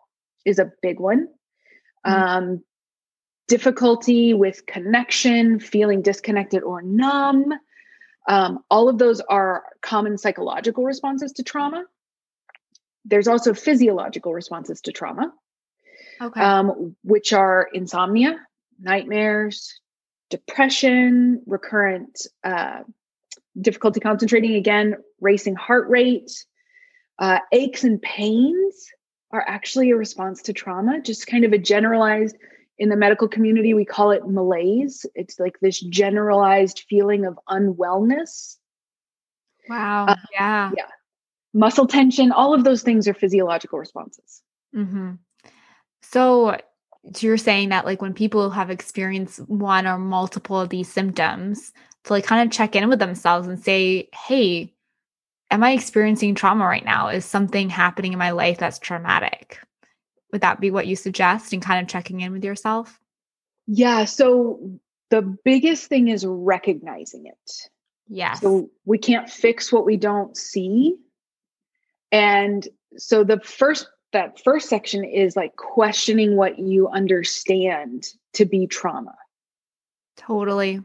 is 0.45 0.59
a 0.59 0.71
big 0.83 0.99
one. 0.99 1.29
Mm-hmm. 2.07 2.23
Um, 2.23 2.65
difficulty 3.49 4.35
with 4.35 4.65
connection, 4.67 5.61
feeling 5.61 6.03
disconnected 6.03 6.63
or 6.63 6.83
numb. 6.83 7.53
Um, 8.29 8.61
all 8.71 8.89
of 8.89 8.99
those 8.99 9.21
are 9.21 9.65
common 9.83 10.19
psychological 10.19 10.85
responses 10.85 11.33
to 11.33 11.43
trauma. 11.43 11.85
There's 13.05 13.29
also 13.29 13.55
physiological 13.55 14.33
responses 14.33 14.81
to 14.83 14.93
trauma, 14.93 15.33
okay. 16.21 16.41
um, 16.41 16.95
which 17.03 17.33
are 17.33 17.69
insomnia, 17.73 18.39
nightmares, 18.81 19.81
depression, 20.31 21.43
recurrent 21.47 22.27
uh, 22.45 22.81
difficulty 23.61 24.01
concentrating, 24.01 24.55
again, 24.55 24.97
racing 25.21 25.55
heart 25.55 25.89
rate, 25.89 26.31
uh, 27.19 27.39
aches 27.53 27.85
and 27.85 28.01
pains 28.01 28.87
are 29.33 29.45
actually 29.47 29.91
a 29.91 29.97
response 29.97 30.43
to 30.43 30.53
trauma, 30.53 31.01
just 31.01 31.27
kind 31.27 31.45
of 31.45 31.53
a 31.53 31.59
generalized 31.59 32.37
in 32.81 32.89
the 32.89 32.97
medical 32.97 33.29
community, 33.29 33.75
we 33.75 33.85
call 33.85 34.11
it 34.11 34.27
malaise. 34.27 35.05
It's 35.15 35.39
like 35.39 35.61
this 35.61 35.79
generalized 35.81 36.85
feeling 36.89 37.27
of 37.27 37.39
unwellness. 37.47 38.57
Wow. 39.69 40.07
Uh, 40.07 40.17
yeah. 40.33 40.71
Yeah. 40.75 40.87
Muscle 41.53 41.87
tension, 41.87 42.33
all 42.33 42.55
of 42.55 42.65
those 42.65 42.83
things 42.83 43.07
are 43.07 43.13
physiological 43.13 43.79
responses. 43.79 44.41
Mm-hmm. 44.75 45.13
So, 46.01 46.57
so 47.15 47.27
you're 47.27 47.37
saying 47.37 47.71
that 47.71 47.85
like 47.85 48.03
when 48.03 48.15
people 48.15 48.51
have 48.51 48.71
experienced 48.71 49.41
one 49.49 49.87
or 49.87 49.99
multiple 49.99 50.61
of 50.61 50.69
these 50.69 50.91
symptoms, 50.91 51.73
to 52.05 52.13
like 52.13 52.25
kind 52.25 52.47
of 52.47 52.53
check 52.53 52.75
in 52.77 52.89
with 52.89 52.99
themselves 52.99 53.47
and 53.47 53.63
say, 53.63 54.09
hey, 54.13 54.73
am 55.51 55.63
I 55.63 55.73
experiencing 55.73 56.35
trauma 56.35 56.65
right 56.65 56.85
now? 56.85 57.09
Is 57.09 57.25
something 57.25 57.69
happening 57.69 58.13
in 58.13 58.19
my 58.19 58.31
life 58.31 58.59
that's 58.59 58.79
traumatic? 58.79 59.59
would 60.33 60.41
that 60.43 60.61
be 60.61 60.71
what 60.71 60.87
you 60.87 60.97
suggest 60.97 61.53
and 61.53 61.63
kind 61.63 61.83
of 61.83 61.89
checking 61.89 62.21
in 62.21 62.33
with 62.33 62.45
yourself? 62.45 63.01
Yeah. 63.67 64.05
So 64.05 64.79
the 65.11 65.23
biggest 65.45 65.87
thing 65.87 66.09
is 66.09 66.25
recognizing 66.27 67.27
it. 67.27 67.53
Yes. 68.09 68.41
So 68.41 68.71
we 68.85 68.99
can't 68.99 69.31
fix 69.31 69.73
what 69.73 69.85
we 69.85 69.97
don't 69.97 70.37
see. 70.37 70.97
And 72.13 72.67
so 72.97 73.23
the 73.23 73.41
first 73.41 73.87
that 74.13 74.43
first 74.43 74.69
section 74.69 75.05
is 75.05 75.37
like 75.37 75.57
questioning 75.57 76.37
what 76.37 76.59
you 76.59 76.89
understand 76.89 78.07
to 78.35 78.45
be 78.45 78.67
trauma. 78.67 79.15
Totally. 80.17 80.81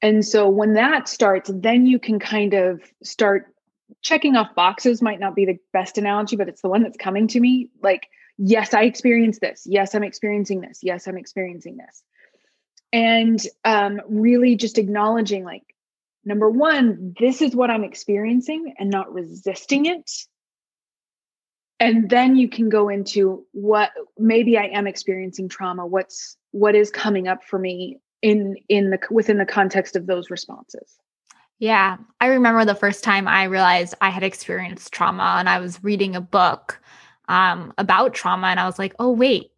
And 0.00 0.24
so 0.24 0.48
when 0.48 0.74
that 0.74 1.08
starts, 1.08 1.50
then 1.52 1.86
you 1.86 1.98
can 1.98 2.18
kind 2.18 2.54
of 2.54 2.80
start 3.02 3.46
checking 4.02 4.36
off 4.36 4.54
boxes 4.54 5.02
might 5.02 5.18
not 5.18 5.34
be 5.34 5.44
the 5.44 5.58
best 5.72 5.98
analogy, 5.98 6.36
but 6.36 6.48
it's 6.48 6.62
the 6.62 6.68
one 6.68 6.82
that's 6.82 6.96
coming 6.96 7.26
to 7.28 7.40
me. 7.40 7.70
Like 7.82 8.08
yes, 8.38 8.72
I 8.72 8.84
experienced 8.84 9.40
this. 9.40 9.66
Yes, 9.66 9.94
I'm 9.94 10.04
experiencing 10.04 10.60
this. 10.60 10.78
Yes, 10.82 11.06
I'm 11.06 11.18
experiencing 11.18 11.76
this. 11.76 12.02
And 12.92 13.40
um, 13.64 14.00
really 14.08 14.56
just 14.56 14.78
acknowledging, 14.78 15.44
like, 15.44 15.74
number 16.24 16.48
one, 16.48 17.14
this 17.18 17.42
is 17.42 17.54
what 17.54 17.70
I'm 17.70 17.84
experiencing 17.84 18.74
and 18.78 18.88
not 18.88 19.12
resisting 19.12 19.86
it. 19.86 20.10
And 21.80 22.10
then 22.10 22.36
you 22.36 22.48
can 22.48 22.68
go 22.68 22.88
into 22.88 23.44
what 23.52 23.92
maybe 24.18 24.58
I 24.58 24.64
am 24.64 24.86
experiencing 24.86 25.48
trauma. 25.48 25.86
What's 25.86 26.36
what 26.50 26.74
is 26.74 26.90
coming 26.90 27.28
up 27.28 27.44
for 27.44 27.58
me 27.58 28.00
in 28.22 28.56
in 28.68 28.90
the 28.90 28.98
within 29.10 29.38
the 29.38 29.46
context 29.46 29.94
of 29.96 30.06
those 30.06 30.30
responses. 30.30 30.98
Yeah, 31.60 31.96
I 32.20 32.26
remember 32.26 32.64
the 32.64 32.74
first 32.74 33.02
time 33.02 33.26
I 33.26 33.44
realized 33.44 33.94
I 34.00 34.10
had 34.10 34.22
experienced 34.22 34.92
trauma 34.92 35.36
and 35.38 35.48
I 35.48 35.58
was 35.58 35.82
reading 35.82 36.14
a 36.14 36.20
book 36.20 36.80
um, 37.28 37.72
about 37.78 38.14
trauma. 38.14 38.48
And 38.48 38.60
I 38.60 38.66
was 38.66 38.78
like, 38.78 38.94
oh, 38.98 39.10
wait, 39.10 39.50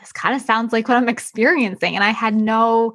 this 0.00 0.12
kind 0.12 0.34
of 0.34 0.42
sounds 0.42 0.72
like 0.72 0.88
what 0.88 0.96
I'm 0.96 1.08
experiencing. 1.10 1.94
And 1.94 2.04
I 2.04 2.10
had 2.10 2.34
no 2.34 2.94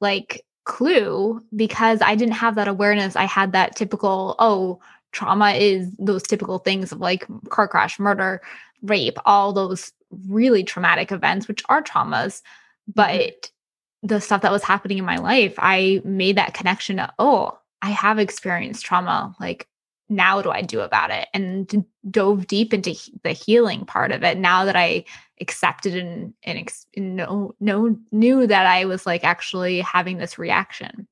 like 0.00 0.44
clue 0.64 1.42
because 1.56 2.00
I 2.02 2.14
didn't 2.14 2.34
have 2.34 2.54
that 2.56 2.68
awareness. 2.68 3.16
I 3.16 3.24
had 3.24 3.52
that 3.52 3.74
typical, 3.74 4.36
oh, 4.38 4.80
trauma 5.18 5.50
is 5.50 5.90
those 5.98 6.22
typical 6.22 6.60
things 6.60 6.92
of 6.92 7.00
like 7.00 7.26
car 7.48 7.66
crash, 7.66 7.98
murder, 7.98 8.40
rape, 8.82 9.18
all 9.26 9.52
those 9.52 9.92
really 10.28 10.62
traumatic 10.62 11.10
events, 11.10 11.48
which 11.48 11.64
are 11.68 11.82
traumas. 11.82 12.40
But 12.86 13.18
mm-hmm. 13.20 14.06
the 14.06 14.20
stuff 14.20 14.42
that 14.42 14.52
was 14.52 14.62
happening 14.62 14.98
in 14.98 15.04
my 15.04 15.16
life, 15.16 15.54
I 15.58 16.00
made 16.04 16.36
that 16.36 16.54
connection 16.54 16.98
to, 16.98 17.12
oh, 17.18 17.58
I 17.82 17.90
have 17.90 18.20
experienced 18.20 18.86
trauma. 18.86 19.34
Like 19.40 19.66
now 20.08 20.36
what 20.36 20.44
do 20.44 20.52
I 20.52 20.62
do 20.62 20.80
about 20.80 21.10
it? 21.10 21.26
And 21.34 21.84
dove 22.08 22.46
deep 22.46 22.72
into 22.72 22.94
the 23.24 23.32
healing 23.32 23.86
part 23.86 24.12
of 24.12 24.22
it. 24.22 24.38
Now 24.38 24.64
that 24.66 24.76
I 24.76 25.04
accepted 25.40 25.96
and 25.96 26.32
and, 26.44 26.58
ex- 26.58 26.86
and 26.96 27.16
know, 27.16 27.56
know 27.58 27.96
knew 28.12 28.46
that 28.46 28.66
I 28.66 28.84
was 28.84 29.04
like 29.04 29.24
actually 29.24 29.80
having 29.80 30.18
this 30.18 30.38
reaction. 30.38 31.08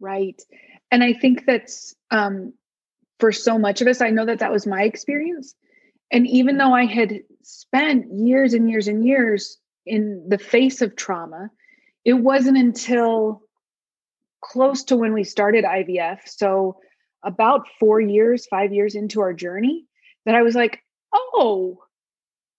Right, 0.00 0.42
and 0.90 1.04
I 1.04 1.12
think 1.12 1.46
that's 1.46 1.94
um, 2.10 2.52
for 3.22 3.30
so 3.30 3.56
much 3.56 3.80
of 3.80 3.86
us. 3.86 4.00
I 4.00 4.10
know 4.10 4.26
that 4.26 4.40
that 4.40 4.50
was 4.50 4.66
my 4.66 4.82
experience, 4.82 5.54
and 6.10 6.26
even 6.26 6.58
though 6.58 6.74
I 6.74 6.86
had 6.86 7.20
spent 7.44 8.06
years 8.12 8.52
and 8.52 8.68
years 8.68 8.88
and 8.88 9.06
years 9.06 9.58
in 9.86 10.28
the 10.28 10.38
face 10.38 10.82
of 10.82 10.96
trauma, 10.96 11.48
it 12.04 12.14
wasn't 12.14 12.58
until 12.58 13.42
close 14.40 14.82
to 14.86 14.96
when 14.96 15.12
we 15.12 15.22
started 15.22 15.64
IVF. 15.64 16.18
So 16.26 16.80
about 17.22 17.68
four 17.78 18.00
years, 18.00 18.44
five 18.46 18.72
years 18.72 18.96
into 18.96 19.20
our 19.20 19.32
journey 19.32 19.86
that 20.26 20.34
I 20.34 20.42
was 20.42 20.56
like, 20.56 20.82
oh, 21.14 21.78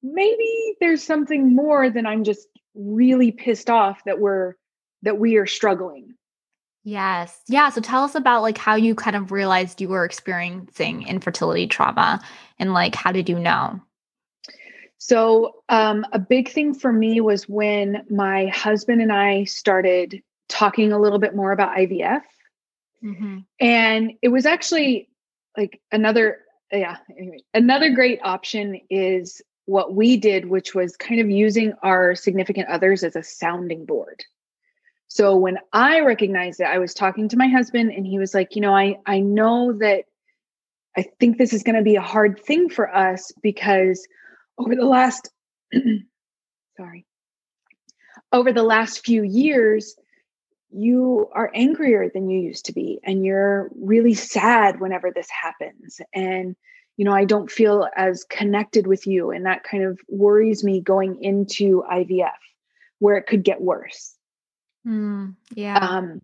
maybe 0.01 0.77
there's 0.79 1.03
something 1.03 1.53
more 1.53 1.89
than 1.89 2.05
I'm 2.05 2.23
just 2.23 2.47
really 2.73 3.31
pissed 3.31 3.69
off 3.69 4.01
that 4.05 4.17
we're 4.17 4.53
that 5.01 5.19
we 5.19 5.35
are 5.35 5.45
struggling. 5.45 6.15
Yes. 6.83 7.41
Yeah. 7.47 7.69
So 7.69 7.81
tell 7.81 8.03
us 8.03 8.15
about 8.15 8.41
like 8.41 8.57
how 8.57 8.75
you 8.75 8.93
kind 8.93 9.15
of 9.15 9.31
realized 9.31 9.79
you 9.79 9.89
were 9.89 10.03
experiencing 10.03 11.07
infertility 11.07 11.67
trauma 11.67 12.21
and 12.59 12.73
like 12.73 12.95
how 12.95 13.11
did 13.11 13.29
you 13.29 13.39
know? 13.39 13.81
So, 14.97 15.63
um, 15.67 16.05
a 16.13 16.19
big 16.19 16.49
thing 16.49 16.73
for 16.73 16.91
me 16.91 17.19
was 17.19 17.49
when 17.49 18.05
my 18.09 18.47
husband 18.47 19.01
and 19.01 19.11
I 19.11 19.43
started 19.43 20.21
talking 20.47 20.93
a 20.93 20.99
little 20.99 21.19
bit 21.19 21.35
more 21.35 21.51
about 21.51 21.75
IVF 21.75 22.21
Mm-hmm. 23.03 23.39
And 23.59 24.13
it 24.21 24.29
was 24.29 24.45
actually 24.45 25.09
like 25.57 25.81
another, 25.91 26.39
yeah, 26.71 26.97
anyway, 27.17 27.39
another 27.53 27.91
great 27.91 28.19
option 28.23 28.79
is 28.89 29.41
what 29.65 29.93
we 29.93 30.17
did, 30.17 30.45
which 30.45 30.73
was 30.73 30.97
kind 30.97 31.19
of 31.19 31.29
using 31.29 31.73
our 31.83 32.15
significant 32.15 32.69
others 32.69 33.03
as 33.03 33.15
a 33.15 33.23
sounding 33.23 33.85
board. 33.85 34.23
So 35.13 35.35
when 35.35 35.59
I 35.71 35.99
recognized 35.99 36.59
it, 36.59 36.63
I 36.63 36.79
was 36.79 36.95
talking 36.95 37.29
to 37.29 37.37
my 37.37 37.47
husband 37.47 37.91
and 37.91 38.03
he 38.03 38.17
was 38.17 38.33
like, 38.33 38.55
you 38.55 38.63
know, 38.63 38.75
I, 38.75 38.97
I 39.05 39.19
know 39.19 39.71
that 39.73 40.05
I 40.97 41.05
think 41.19 41.37
this 41.37 41.53
is 41.53 41.61
going 41.61 41.75
to 41.75 41.83
be 41.83 41.97
a 41.97 42.01
hard 42.01 42.43
thing 42.43 42.67
for 42.67 42.91
us 42.91 43.31
because 43.43 44.07
over 44.57 44.75
the 44.75 44.87
last, 44.87 45.29
sorry, 46.77 47.05
over 48.31 48.51
the 48.51 48.63
last 48.63 49.05
few 49.05 49.21
years, 49.21 49.95
you 50.71 51.29
are 51.31 51.51
angrier 51.53 52.09
than 52.11 52.27
you 52.27 52.39
used 52.39 52.65
to 52.65 52.73
be 52.73 52.99
and 53.03 53.23
you're 53.23 53.69
really 53.79 54.15
sad 54.15 54.79
whenever 54.79 55.11
this 55.11 55.29
happens. 55.29 56.01
And 56.15 56.55
you 56.97 57.05
know 57.05 57.11
i 57.11 57.25
don't 57.25 57.49
feel 57.49 57.87
as 57.95 58.23
connected 58.29 58.85
with 58.85 59.07
you 59.07 59.31
and 59.31 59.47
that 59.47 59.63
kind 59.63 59.83
of 59.83 59.99
worries 60.09 60.63
me 60.63 60.79
going 60.79 61.17
into 61.23 61.83
ivf 61.91 62.29
where 62.99 63.17
it 63.17 63.25
could 63.25 63.43
get 63.43 63.59
worse 63.59 64.12
mm, 64.85 65.35
yeah 65.55 65.77
um, 65.77 66.21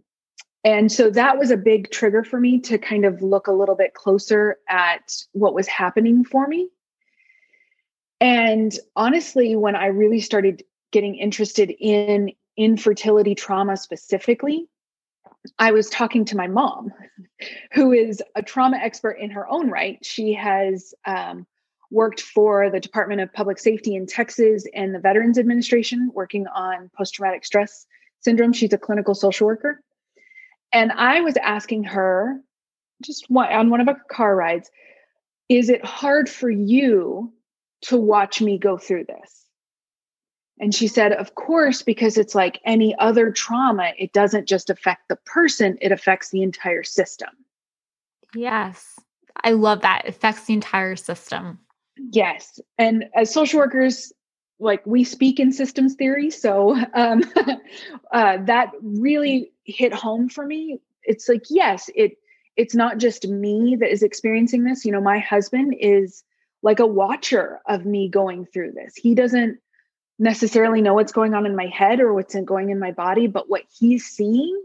and 0.64 0.92
so 0.92 1.10
that 1.10 1.38
was 1.38 1.52
a 1.52 1.58
big 1.58 1.90
trigger 1.92 2.24
for 2.24 2.40
me 2.40 2.60
to 2.60 2.78
kind 2.78 3.06
of 3.06 3.22
look 3.22 3.48
a 3.48 3.54
little 3.54 3.76
bit 3.76 3.94
closer 3.94 4.58
at 4.68 5.16
what 5.32 5.54
was 5.54 5.68
happening 5.68 6.24
for 6.24 6.48
me 6.48 6.70
and 8.20 8.78
honestly 8.96 9.56
when 9.56 9.76
i 9.76 9.88
really 9.88 10.20
started 10.20 10.64
getting 10.92 11.16
interested 11.16 11.70
in 11.80 12.32
infertility 12.60 13.36
trauma 13.36 13.78
specifically, 13.78 14.68
I 15.58 15.72
was 15.72 15.90
talking 15.90 16.26
to 16.26 16.38
my 16.38 16.48
mom, 16.48 16.92
who 17.72 17.94
is 17.94 18.22
a 18.36 18.44
trauma 18.44 18.78
expert 18.78 19.14
in 19.14 19.32
her 19.32 19.50
own 19.50 19.70
right. 19.70 19.98
She 20.06 20.34
has 20.34 20.94
um, 21.06 21.48
worked 21.90 22.22
for 22.22 22.70
the 22.70 22.82
Department 22.82 23.22
of 23.22 23.34
Public 23.34 23.58
Safety 23.58 23.96
in 23.96 24.06
Texas 24.06 24.66
and 24.74 24.94
the 24.94 25.00
Veterans 25.00 25.40
Administration, 25.40 26.12
working 26.14 26.46
on 26.48 26.92
post 26.96 27.16
traumatic 27.16 27.46
stress 27.46 27.88
syndrome. 28.22 28.54
She's 28.54 28.74
a 28.74 28.78
clinical 28.78 29.16
social 29.16 29.48
worker. 29.48 29.82
And 30.72 30.92
I 30.92 31.22
was 31.22 31.36
asking 31.38 31.86
her, 31.86 32.40
just 33.04 33.30
one, 33.30 33.52
on 33.52 33.70
one 33.70 33.82
of 33.82 33.88
our 33.88 34.02
car 34.12 34.36
rides, 34.36 34.70
is 35.48 35.70
it 35.70 35.84
hard 35.84 36.30
for 36.30 36.50
you 36.50 37.34
to 37.82 37.98
watch 37.98 38.42
me 38.42 38.58
go 38.58 38.78
through 38.78 39.06
this? 39.06 39.46
And 40.60 40.76
she 40.76 40.88
said, 40.88 41.14
Of 41.14 41.36
course, 41.36 41.82
because 41.82 42.18
it's 42.18 42.36
like 42.36 42.60
any 42.66 42.94
other 43.00 43.32
trauma, 43.32 43.94
it 43.98 44.14
doesn't 44.14 44.48
just 44.48 44.70
affect 44.70 45.08
the 45.08 45.16
person, 45.16 45.78
it 45.82 45.92
affects 45.92 46.30
the 46.30 46.44
entire 46.44 46.84
system. 46.84 47.30
Yes. 48.36 49.00
I 49.44 49.52
love 49.52 49.82
that. 49.82 50.04
It 50.06 50.10
affects 50.10 50.46
the 50.46 50.54
entire 50.54 50.98
system. 50.98 51.60
Yes. 52.12 52.60
And 52.78 53.06
as 53.16 53.34
social 53.34 53.60
workers, 53.60 54.12
like 54.60 54.86
we 54.86 55.04
speak 55.04 55.40
in 55.40 55.52
systems 55.52 55.96
theory. 55.96 56.30
So 56.30 56.78
um, 56.94 57.24
uh, 58.12 58.38
that 58.46 58.72
really 58.82 59.52
hit 59.64 59.94
home 59.94 60.30
for 60.30 60.46
me. 60.46 60.80
It's 61.04 61.30
like, 61.30 61.46
yes, 61.50 61.90
it 61.96 62.18
it's 62.58 62.76
not 62.76 62.98
just 62.98 63.26
me 63.26 63.78
that 63.80 63.90
is 63.90 64.04
experiencing 64.04 64.66
this. 64.66 64.84
You 64.84 64.92
know, 64.92 65.02
my 65.02 65.20
husband 65.20 65.76
is 65.80 66.24
like 66.62 66.80
a 66.80 66.86
watcher 66.86 67.62
of 67.68 67.86
me 67.86 68.10
going 68.10 68.46
through 68.46 68.74
this. 68.74 68.96
He 68.96 69.16
doesn't 69.16 69.60
necessarily 70.18 70.82
know 70.82 70.94
what's 70.94 71.14
going 71.14 71.34
on 71.34 71.46
in 71.46 71.56
my 71.56 71.68
head 71.68 72.02
or 72.02 72.14
what's 72.14 72.36
going 72.36 72.70
in 72.70 72.80
my 72.80 72.92
body, 72.92 73.28
but 73.28 73.50
what 73.50 73.64
he's 73.80 74.06
seeing 74.06 74.62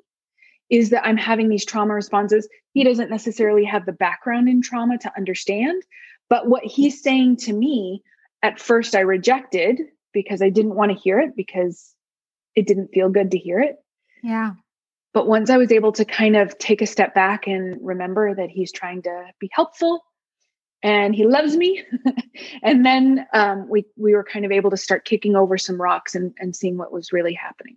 is 0.70 0.90
that 0.90 1.06
I'm 1.06 1.16
having 1.16 1.48
these 1.48 1.64
trauma 1.64 1.94
responses. 1.94 2.48
He 2.72 2.82
doesn't 2.82 3.10
necessarily 3.10 3.64
have 3.64 3.86
the 3.86 3.92
background 3.92 4.48
in 4.48 4.60
trauma 4.60 4.98
to 4.98 5.12
understand, 5.16 5.82
but 6.28 6.48
what 6.48 6.64
he's 6.64 7.00
saying 7.00 7.36
to 7.38 7.52
me, 7.52 8.02
at 8.44 8.60
first 8.60 8.94
I 8.94 9.00
rejected 9.00 9.80
because 10.12 10.42
I 10.42 10.50
didn't 10.50 10.74
want 10.74 10.92
to 10.92 10.98
hear 10.98 11.18
it 11.18 11.34
because 11.34 11.94
it 12.54 12.66
didn't 12.66 12.88
feel 12.92 13.08
good 13.08 13.30
to 13.30 13.38
hear 13.38 13.58
it. 13.58 13.76
Yeah. 14.22 14.52
But 15.14 15.26
once 15.26 15.48
I 15.48 15.56
was 15.56 15.72
able 15.72 15.92
to 15.92 16.04
kind 16.04 16.36
of 16.36 16.58
take 16.58 16.82
a 16.82 16.86
step 16.86 17.14
back 17.14 17.46
and 17.46 17.78
remember 17.80 18.34
that 18.34 18.50
he's 18.50 18.70
trying 18.70 19.00
to 19.02 19.24
be 19.40 19.48
helpful 19.50 20.04
and 20.82 21.14
he 21.14 21.26
loves 21.26 21.56
me. 21.56 21.82
and 22.62 22.84
then 22.84 23.26
um, 23.32 23.66
we 23.66 23.86
we 23.96 24.14
were 24.14 24.24
kind 24.24 24.44
of 24.44 24.52
able 24.52 24.70
to 24.70 24.76
start 24.76 25.06
kicking 25.06 25.36
over 25.36 25.56
some 25.56 25.80
rocks 25.80 26.14
and, 26.14 26.34
and 26.38 26.54
seeing 26.54 26.76
what 26.76 26.92
was 26.92 27.14
really 27.14 27.32
happening. 27.32 27.76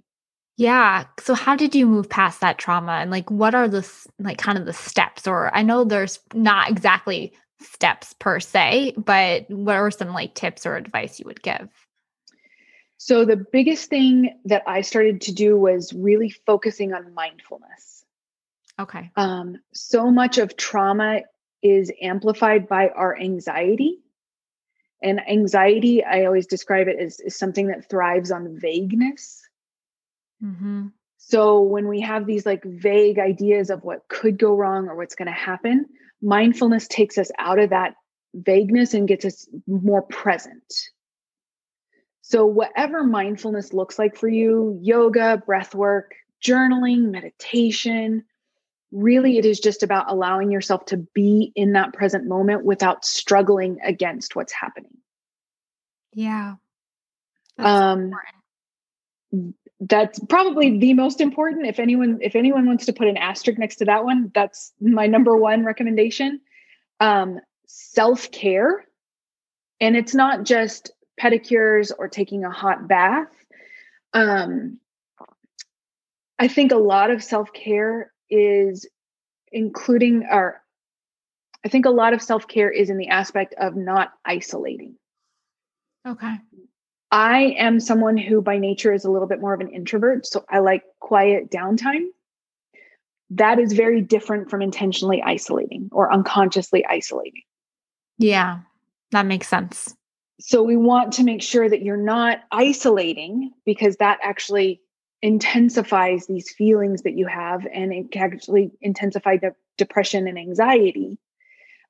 Yeah. 0.57 1.05
So 1.19 1.33
how 1.33 1.55
did 1.55 1.75
you 1.75 1.85
move 1.85 2.09
past 2.09 2.41
that 2.41 2.57
trauma 2.57 2.93
and 2.93 3.09
like 3.09 3.31
what 3.31 3.55
are 3.55 3.69
the 3.69 3.89
like 4.19 4.37
kind 4.37 4.57
of 4.57 4.65
the 4.65 4.73
steps 4.73 5.27
or 5.27 5.55
I 5.55 5.61
know 5.61 5.85
there's 5.85 6.19
not 6.33 6.69
exactly 6.69 7.31
steps 7.59 8.13
per 8.19 8.39
se, 8.39 8.93
but 8.97 9.49
what 9.49 9.75
are 9.75 9.91
some 9.91 10.13
like 10.13 10.33
tips 10.35 10.65
or 10.65 10.75
advice 10.75 11.19
you 11.19 11.25
would 11.25 11.41
give? 11.41 11.69
So 12.97 13.25
the 13.25 13.37
biggest 13.37 13.89
thing 13.89 14.39
that 14.45 14.63
I 14.65 14.81
started 14.81 15.21
to 15.21 15.33
do 15.33 15.57
was 15.57 15.93
really 15.93 16.29
focusing 16.29 16.93
on 16.93 17.13
mindfulness. 17.13 18.05
Okay. 18.79 19.11
Um, 19.15 19.57
so 19.73 20.11
much 20.11 20.37
of 20.37 20.57
trauma 20.57 21.21
is 21.61 21.91
amplified 22.01 22.67
by 22.67 22.89
our 22.89 23.17
anxiety. 23.17 23.99
And 25.01 25.19
anxiety, 25.27 26.03
I 26.03 26.25
always 26.25 26.47
describe 26.47 26.87
it 26.87 26.97
as, 26.99 27.19
as 27.19 27.35
something 27.35 27.67
that 27.67 27.89
thrives 27.89 28.31
on 28.31 28.59
vagueness. 28.59 29.43
Mm-hmm. 30.43 30.87
So 31.17 31.61
when 31.61 31.87
we 31.87 32.01
have 32.01 32.25
these 32.25 32.45
like 32.45 32.63
vague 32.63 33.19
ideas 33.19 33.69
of 33.69 33.83
what 33.83 34.07
could 34.07 34.39
go 34.39 34.55
wrong 34.55 34.87
or 34.87 34.95
what's 34.95 35.15
going 35.15 35.27
to 35.27 35.31
happen, 35.31 35.85
mindfulness 36.21 36.87
takes 36.87 37.17
us 37.17 37.31
out 37.37 37.59
of 37.59 37.69
that 37.71 37.95
vagueness 38.33 38.93
and 38.93 39.07
gets 39.07 39.25
us 39.25 39.47
more 39.67 40.01
present. 40.01 40.73
So, 42.21 42.45
whatever 42.45 43.03
mindfulness 43.03 43.73
looks 43.73 43.97
like 43.97 44.17
for 44.17 44.27
you 44.27 44.77
yoga, 44.81 45.41
breath 45.45 45.73
work, 45.73 46.13
journaling, 46.43 47.09
meditation, 47.11 48.25
really 48.91 49.37
it 49.37 49.45
is 49.45 49.59
just 49.59 49.83
about 49.83 50.09
allowing 50.09 50.51
yourself 50.51 50.85
to 50.85 50.97
be 50.97 51.51
in 51.55 51.73
that 51.73 51.93
present 51.93 52.25
moment 52.25 52.63
without 52.63 53.03
struggling 53.03 53.79
against 53.83 54.35
what's 54.35 54.53
happening 54.53 54.97
yeah 56.13 56.55
um 57.59 58.11
important. 59.33 59.55
That's 59.79 60.19
probably 60.25 60.79
the 60.79 60.93
most 60.93 61.21
important 61.21 61.67
if 61.67 61.79
anyone 61.79 62.17
if 62.21 62.35
anyone 62.35 62.65
wants 62.65 62.85
to 62.85 62.93
put 62.93 63.07
an 63.07 63.17
asterisk 63.17 63.59
next 63.59 63.75
to 63.77 63.85
that 63.85 64.03
one 64.03 64.31
that's 64.33 64.73
my 64.81 65.05
number 65.05 65.37
one 65.37 65.63
recommendation 65.63 66.41
um 66.99 67.39
self-care 67.67 68.83
and 69.79 69.95
it's 69.95 70.15
not 70.15 70.43
just 70.43 70.91
pedicures 71.21 71.91
or 71.97 72.07
taking 72.07 72.43
a 72.43 72.49
hot 72.49 72.87
bath 72.87 73.27
um 74.13 74.79
i 76.39 76.47
think 76.47 76.71
a 76.71 76.77
lot 76.77 77.11
of 77.11 77.23
self-care 77.23 78.11
is 78.29 78.87
including 79.51 80.25
or 80.29 80.61
I 81.67 81.69
think 81.69 81.85
a 81.85 81.89
lot 81.89 82.13
of 82.13 82.21
self-care 82.21 82.71
is 82.71 82.89
in 82.89 82.97
the 82.97 83.09
aspect 83.09 83.53
of 83.57 83.75
not 83.75 84.13
isolating. 84.23 84.95
Okay. 86.07 86.35
I 87.11 87.55
am 87.57 87.79
someone 87.79 88.17
who 88.17 88.41
by 88.41 88.57
nature 88.57 88.93
is 88.93 89.05
a 89.05 89.11
little 89.11 89.27
bit 89.27 89.39
more 89.39 89.53
of 89.53 89.61
an 89.61 89.69
introvert, 89.69 90.25
so 90.25 90.43
I 90.49 90.59
like 90.59 90.83
quiet 90.99 91.49
downtime. 91.49 92.07
That 93.29 93.59
is 93.59 93.73
very 93.73 94.01
different 94.01 94.49
from 94.49 94.61
intentionally 94.61 95.21
isolating 95.21 95.89
or 95.91 96.11
unconsciously 96.11 96.85
isolating. 96.85 97.43
Yeah, 98.17 98.59
that 99.11 99.25
makes 99.25 99.47
sense. 99.47 99.95
So 100.39 100.63
we 100.63 100.77
want 100.77 101.13
to 101.13 101.23
make 101.23 101.41
sure 101.41 101.67
that 101.67 101.81
you're 101.81 101.97
not 101.97 102.39
isolating 102.51 103.51
because 103.65 103.97
that 103.97 104.19
actually 104.21 104.81
intensifies 105.21 106.27
these 106.27 106.51
feelings 106.51 107.01
that 107.01 107.17
you 107.17 107.25
have 107.25 107.65
and 107.73 107.91
it 107.91 108.11
can 108.11 108.21
actually 108.21 108.71
intensify 108.81 109.37
the 109.37 109.55
depression 109.77 110.27
and 110.27 110.37
anxiety 110.37 111.17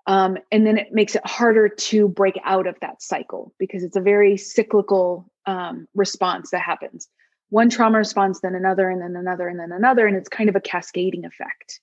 um, 0.07 0.37
and 0.51 0.65
then 0.65 0.77
it 0.77 0.93
makes 0.93 1.15
it 1.15 1.25
harder 1.25 1.67
to 1.67 2.07
break 2.07 2.39
out 2.45 2.65
of 2.65 2.79
that 2.79 3.01
cycle 3.01 3.53
because 3.59 3.83
it's 3.83 3.97
a 3.97 4.01
very 4.01 4.37
cyclical 4.37 5.29
um, 5.45 5.87
response 5.93 6.51
that 6.51 6.61
happens. 6.61 7.09
One 7.49 7.69
trauma 7.69 7.97
response 7.97 8.39
then 8.39 8.55
another 8.55 8.89
and 8.89 9.01
then 9.01 9.15
another 9.17 9.47
and 9.49 9.59
then 9.59 9.71
another 9.71 10.07
and 10.07 10.15
it's 10.15 10.29
kind 10.29 10.49
of 10.49 10.55
a 10.55 10.61
cascading 10.61 11.25
effect. 11.25 11.81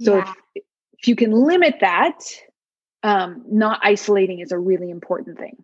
So 0.00 0.16
yeah. 0.16 0.32
if, 0.54 0.64
if 0.94 1.08
you 1.08 1.16
can 1.16 1.32
limit 1.32 1.76
that 1.82 2.18
um, 3.02 3.44
not 3.48 3.80
isolating 3.82 4.40
is 4.40 4.50
a 4.50 4.58
really 4.58 4.90
important 4.90 5.38
thing 5.38 5.62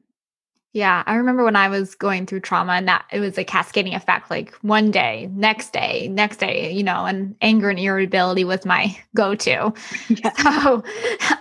yeah, 0.75 1.05
I 1.07 1.15
remember 1.15 1.45
when 1.45 1.55
I 1.55 1.69
was 1.69 1.95
going 1.95 2.27
through 2.27 2.41
trauma 2.41 2.73
and 2.73 2.89
that 2.89 3.05
it 3.13 3.21
was 3.21 3.39
a 3.39 3.45
cascading 3.45 3.95
effect 3.95 4.29
like 4.29 4.53
one 4.63 4.91
day, 4.91 5.31
next 5.33 5.73
day, 5.73 6.09
next 6.09 6.39
day, 6.39 6.73
you 6.73 6.83
know, 6.83 7.07
and 7.07 7.37
anger 7.41 7.71
and 7.71 7.79
irritability 7.79 8.43
was 8.43 8.67
my 8.67 8.95
go-to. 9.15 9.73
Yeah. 10.09 10.33
So 10.43 10.83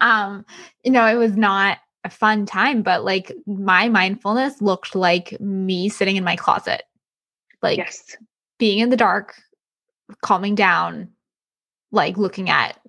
um 0.01 0.45
you 0.83 0.91
know, 0.91 1.07
it 1.07 1.15
was 1.15 1.35
not 1.35 1.79
a 2.03 2.11
fun 2.11 2.45
time, 2.45 2.83
but 2.83 3.03
like 3.03 3.31
my 3.47 3.89
mindfulness 3.89 4.61
looked 4.61 4.93
like 4.93 5.39
me 5.41 5.89
sitting 5.89 6.15
in 6.15 6.23
my 6.23 6.35
closet. 6.35 6.83
Like 7.63 7.79
yes. 7.79 8.15
being 8.59 8.79
in 8.79 8.89
the 8.91 8.97
dark, 8.97 9.33
calming 10.21 10.53
down, 10.53 11.09
like 11.91 12.17
looking 12.17 12.51
at 12.51 12.79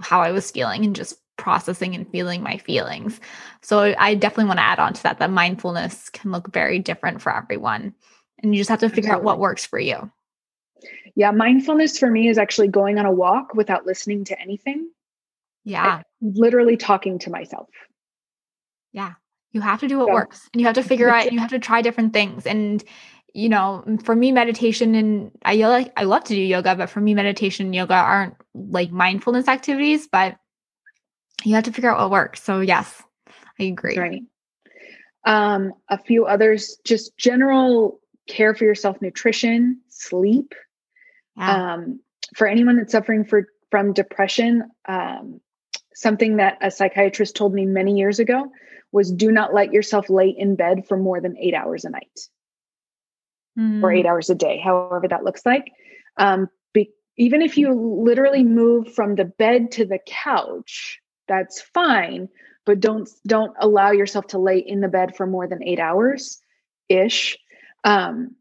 how 0.00 0.20
I 0.20 0.32
was 0.32 0.50
feeling 0.50 0.84
and 0.84 0.94
just 0.94 1.14
processing 1.36 1.94
and 1.94 2.08
feeling 2.10 2.42
my 2.42 2.58
feelings. 2.58 3.20
So 3.62 3.94
I 3.98 4.14
definitely 4.14 4.46
want 4.46 4.58
to 4.58 4.64
add 4.64 4.78
on 4.78 4.94
to 4.94 5.02
that 5.02 5.18
that 5.18 5.30
mindfulness 5.30 6.10
can 6.10 6.32
look 6.32 6.52
very 6.52 6.78
different 6.78 7.20
for 7.20 7.34
everyone. 7.34 7.94
And 8.42 8.54
you 8.54 8.60
just 8.60 8.70
have 8.70 8.80
to 8.80 8.88
figure 8.88 9.12
out 9.12 9.22
what 9.22 9.38
works 9.38 9.64
for 9.64 9.78
you. 9.78 10.10
Yeah, 11.14 11.30
mindfulness 11.30 11.98
for 11.98 12.10
me 12.10 12.28
is 12.28 12.38
actually 12.38 12.68
going 12.68 12.98
on 12.98 13.06
a 13.06 13.12
walk 13.12 13.54
without 13.54 13.86
listening 13.86 14.24
to 14.24 14.40
anything. 14.40 14.90
Yeah. 15.64 16.02
literally 16.20 16.76
talking 16.76 17.18
to 17.20 17.30
myself. 17.30 17.68
Yeah. 18.92 19.14
You 19.52 19.60
have 19.62 19.80
to 19.80 19.88
do 19.88 19.98
what 19.98 20.08
so, 20.08 20.14
works 20.14 20.48
and 20.52 20.60
you 20.60 20.66
have 20.66 20.76
to 20.76 20.82
figure 20.84 21.08
out 21.08 21.24
and 21.24 21.32
you 21.32 21.40
have 21.40 21.50
to 21.50 21.58
try 21.58 21.82
different 21.82 22.12
things. 22.12 22.46
And 22.46 22.84
you 23.34 23.50
know, 23.50 23.84
mm, 23.86 24.02
for 24.02 24.16
me, 24.16 24.32
meditation 24.32 24.94
and 24.94 25.30
I 25.44 25.56
like 25.56 25.92
I 25.96 26.04
love 26.04 26.24
to 26.24 26.34
do 26.34 26.40
yoga, 26.40 26.74
but 26.74 26.88
for 26.88 27.00
me, 27.00 27.14
meditation 27.14 27.66
and 27.66 27.74
yoga 27.74 27.94
aren't 27.94 28.34
like 28.54 28.90
mindfulness 28.90 29.48
activities, 29.48 30.08
but 30.10 30.36
you 31.46 31.54
have 31.54 31.64
to 31.64 31.72
figure 31.72 31.90
out 31.90 31.98
what 31.98 32.10
works. 32.10 32.42
So 32.42 32.60
yes, 32.60 33.02
I 33.60 33.64
agree. 33.64 33.96
Right. 33.96 34.22
Um, 35.24 35.72
a 35.88 35.98
few 35.98 36.26
others, 36.26 36.78
just 36.84 37.16
general 37.16 38.00
care 38.28 38.54
for 38.54 38.64
yourself, 38.64 39.00
nutrition, 39.00 39.80
sleep. 39.88 40.54
Yeah. 41.36 41.74
Um, 41.74 42.00
for 42.34 42.46
anyone 42.46 42.76
that's 42.76 42.92
suffering 42.92 43.24
for 43.24 43.46
from 43.70 43.92
depression, 43.92 44.70
um, 44.88 45.40
something 45.94 46.36
that 46.36 46.58
a 46.60 46.70
psychiatrist 46.70 47.36
told 47.36 47.54
me 47.54 47.64
many 47.64 47.96
years 47.96 48.18
ago 48.18 48.50
was 48.92 49.12
do 49.12 49.30
not 49.30 49.54
let 49.54 49.72
yourself 49.72 50.10
lay 50.10 50.28
in 50.28 50.56
bed 50.56 50.86
for 50.88 50.96
more 50.96 51.20
than 51.20 51.36
eight 51.38 51.54
hours 51.54 51.84
a 51.84 51.90
night 51.90 52.20
mm. 53.58 53.82
or 53.82 53.92
eight 53.92 54.06
hours 54.06 54.30
a 54.30 54.34
day, 54.34 54.58
however 54.58 55.06
that 55.08 55.24
looks 55.24 55.44
like. 55.44 55.72
Um, 56.16 56.48
be, 56.72 56.90
even 57.16 57.42
if 57.42 57.56
you 57.56 57.72
literally 57.72 58.42
move 58.42 58.94
from 58.94 59.14
the 59.14 59.24
bed 59.24 59.72
to 59.72 59.84
the 59.84 59.98
couch, 60.06 61.00
that's 61.28 61.60
fine 61.60 62.28
but 62.64 62.80
don't 62.80 63.08
don't 63.26 63.54
allow 63.60 63.90
yourself 63.90 64.26
to 64.26 64.38
lay 64.38 64.58
in 64.58 64.80
the 64.80 64.88
bed 64.88 65.16
for 65.16 65.26
more 65.26 65.46
than 65.46 65.62
eight 65.62 65.80
hours 65.80 66.40
ish 66.88 67.38
um, 67.84 68.34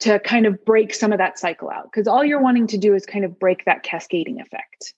to 0.00 0.18
kind 0.20 0.46
of 0.46 0.64
break 0.64 0.94
some 0.94 1.12
of 1.12 1.18
that 1.18 1.38
cycle 1.38 1.70
out 1.70 1.84
because 1.84 2.08
all 2.08 2.24
you're 2.24 2.42
wanting 2.42 2.66
to 2.66 2.78
do 2.78 2.94
is 2.94 3.06
kind 3.06 3.24
of 3.24 3.38
break 3.38 3.64
that 3.64 3.82
cascading 3.82 4.40
effect 4.40 4.94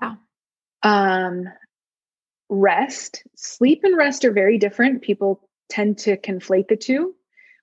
yeah 0.00 0.14
Um, 0.82 1.44
rest, 2.50 3.22
sleep 3.36 3.80
and 3.84 3.96
rest 3.96 4.24
are 4.24 4.32
very 4.32 4.58
different. 4.58 5.02
People 5.02 5.48
tend 5.68 5.98
to 5.98 6.16
conflate 6.16 6.68
the 6.68 6.76
two, 6.76 7.14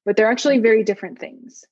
but 0.06 0.15
they're 0.15 0.32
actually 0.32 0.60
very 0.60 0.84
different 0.84 1.19
things. 1.19 1.65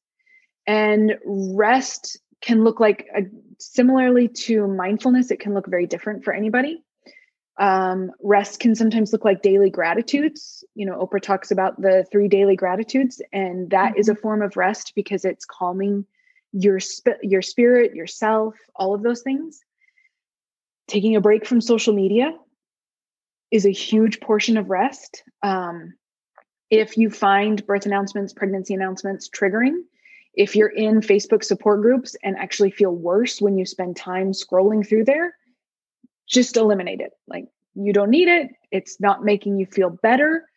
And 0.67 1.17
rest 1.25 2.19
can 2.41 2.63
look 2.63 2.79
like 2.79 3.07
a, 3.15 3.21
similarly 3.59 4.27
to 4.27 4.67
mindfulness, 4.67 5.31
it 5.31 5.39
can 5.39 5.53
look 5.53 5.67
very 5.67 5.87
different 5.87 6.23
for 6.23 6.33
anybody. 6.33 6.83
Um, 7.57 8.11
rest 8.21 8.59
can 8.59 8.75
sometimes 8.75 9.13
look 9.13 9.23
like 9.23 9.41
daily 9.41 9.69
gratitudes. 9.69 10.63
You 10.73 10.85
know, 10.85 10.99
Oprah 10.99 11.21
talks 11.21 11.51
about 11.51 11.81
the 11.81 12.05
three 12.11 12.27
daily 12.27 12.55
gratitudes, 12.55 13.21
and 13.31 13.69
that 13.69 13.91
mm-hmm. 13.91 13.99
is 13.99 14.09
a 14.09 14.13
mm-hmm. 14.13 14.21
form 14.21 14.41
of 14.41 14.57
rest 14.57 14.93
because 14.95 15.23
it's 15.23 15.45
calming 15.45 16.05
your 16.51 16.79
sp- 16.79 17.21
your 17.21 17.41
spirit, 17.41 17.95
yourself, 17.95 18.55
all 18.75 18.93
of 18.93 19.03
those 19.03 19.21
things. 19.21 19.61
Taking 20.87 21.15
a 21.15 21.21
break 21.21 21.45
from 21.45 21.61
social 21.61 21.93
media 21.93 22.37
is 23.51 23.65
a 23.65 23.71
huge 23.71 24.19
portion 24.19 24.57
of 24.57 24.69
rest. 24.69 25.23
Um, 25.41 25.93
if 26.69 26.97
you 26.97 27.09
find 27.09 27.65
birth 27.65 27.85
announcements, 27.85 28.33
pregnancy 28.33 28.73
announcements 28.73 29.29
triggering, 29.29 29.83
if 30.33 30.55
you're 30.55 30.69
in 30.69 30.99
Facebook 30.99 31.43
support 31.43 31.81
groups 31.81 32.15
and 32.23 32.37
actually 32.37 32.71
feel 32.71 32.91
worse 32.91 33.41
when 33.41 33.57
you 33.57 33.65
spend 33.65 33.95
time 33.95 34.31
scrolling 34.31 34.87
through 34.87 35.05
there, 35.05 35.35
just 36.27 36.57
eliminate 36.57 37.01
it. 37.01 37.11
Like 37.27 37.45
you 37.75 37.93
don't 37.93 38.09
need 38.09 38.27
it. 38.27 38.51
It's 38.71 38.99
not 38.99 39.23
making 39.23 39.57
you 39.57 39.65
feel 39.65 39.89
better. 39.89 40.47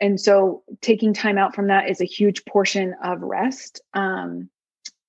And 0.00 0.20
so 0.20 0.62
taking 0.80 1.14
time 1.14 1.38
out 1.38 1.54
from 1.54 1.68
that 1.68 1.88
is 1.88 2.00
a 2.00 2.06
huge 2.06 2.44
portion 2.44 2.94
of 3.02 3.22
rest. 3.22 3.80
Um, 3.94 4.50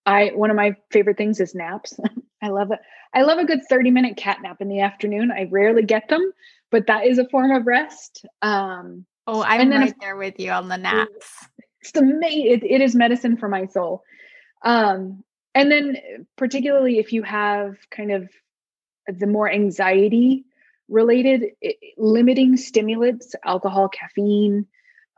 I 0.05 0.31
one 0.33 0.49
of 0.49 0.55
my 0.55 0.75
favorite 0.91 1.17
things 1.17 1.39
is 1.39 1.53
naps. 1.53 1.99
I 2.41 2.49
love 2.49 2.71
it. 2.71 2.79
I 3.13 3.23
love 3.23 3.39
a 3.39 3.45
good 3.45 3.61
30 3.69 3.91
minute 3.91 4.15
cat 4.15 4.41
nap 4.41 4.61
in 4.61 4.69
the 4.69 4.81
afternoon. 4.81 5.31
I 5.31 5.47
rarely 5.51 5.83
get 5.83 6.07
them, 6.07 6.31
but 6.71 6.87
that 6.87 7.05
is 7.05 7.17
a 7.17 7.27
form 7.27 7.51
of 7.51 7.67
rest. 7.67 8.25
Um, 8.41 9.05
oh, 9.25 9.43
I'm 9.43 9.69
right 9.71 9.89
if, 9.89 9.99
there 9.99 10.15
with 10.15 10.39
you 10.39 10.51
on 10.51 10.69
the 10.69 10.77
naps. 10.77 11.47
It's 11.81 11.95
amazing. 11.95 12.47
It, 12.47 12.63
it 12.63 12.81
is 12.81 12.95
medicine 12.95 13.37
for 13.37 13.49
my 13.49 13.65
soul. 13.65 14.03
Um, 14.63 15.23
and 15.55 15.71
then 15.71 15.97
particularly 16.37 16.99
if 16.99 17.11
you 17.11 17.23
have 17.23 17.75
kind 17.89 18.11
of 18.11 18.29
the 19.07 19.27
more 19.27 19.51
anxiety 19.51 20.45
related, 20.89 21.45
it, 21.61 21.77
limiting 21.97 22.57
stimulants, 22.57 23.35
alcohol, 23.43 23.89
caffeine, 23.89 24.65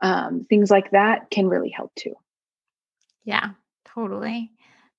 um, 0.00 0.46
things 0.48 0.70
like 0.70 0.90
that 0.92 1.30
can 1.30 1.48
really 1.48 1.70
help 1.70 1.94
too. 1.94 2.14
Yeah, 3.24 3.50
totally. 3.84 4.50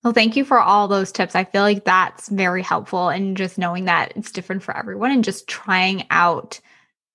Well, 0.03 0.13
thank 0.13 0.35
you 0.35 0.43
for 0.43 0.59
all 0.59 0.87
those 0.87 1.11
tips. 1.11 1.35
I 1.35 1.43
feel 1.43 1.61
like 1.61 1.85
that's 1.85 2.29
very 2.29 2.63
helpful 2.63 3.09
and 3.09 3.37
just 3.37 3.57
knowing 3.57 3.85
that 3.85 4.13
it's 4.15 4.31
different 4.31 4.63
for 4.63 4.75
everyone 4.75 5.11
and 5.11 5.23
just 5.23 5.47
trying 5.47 6.05
out 6.09 6.59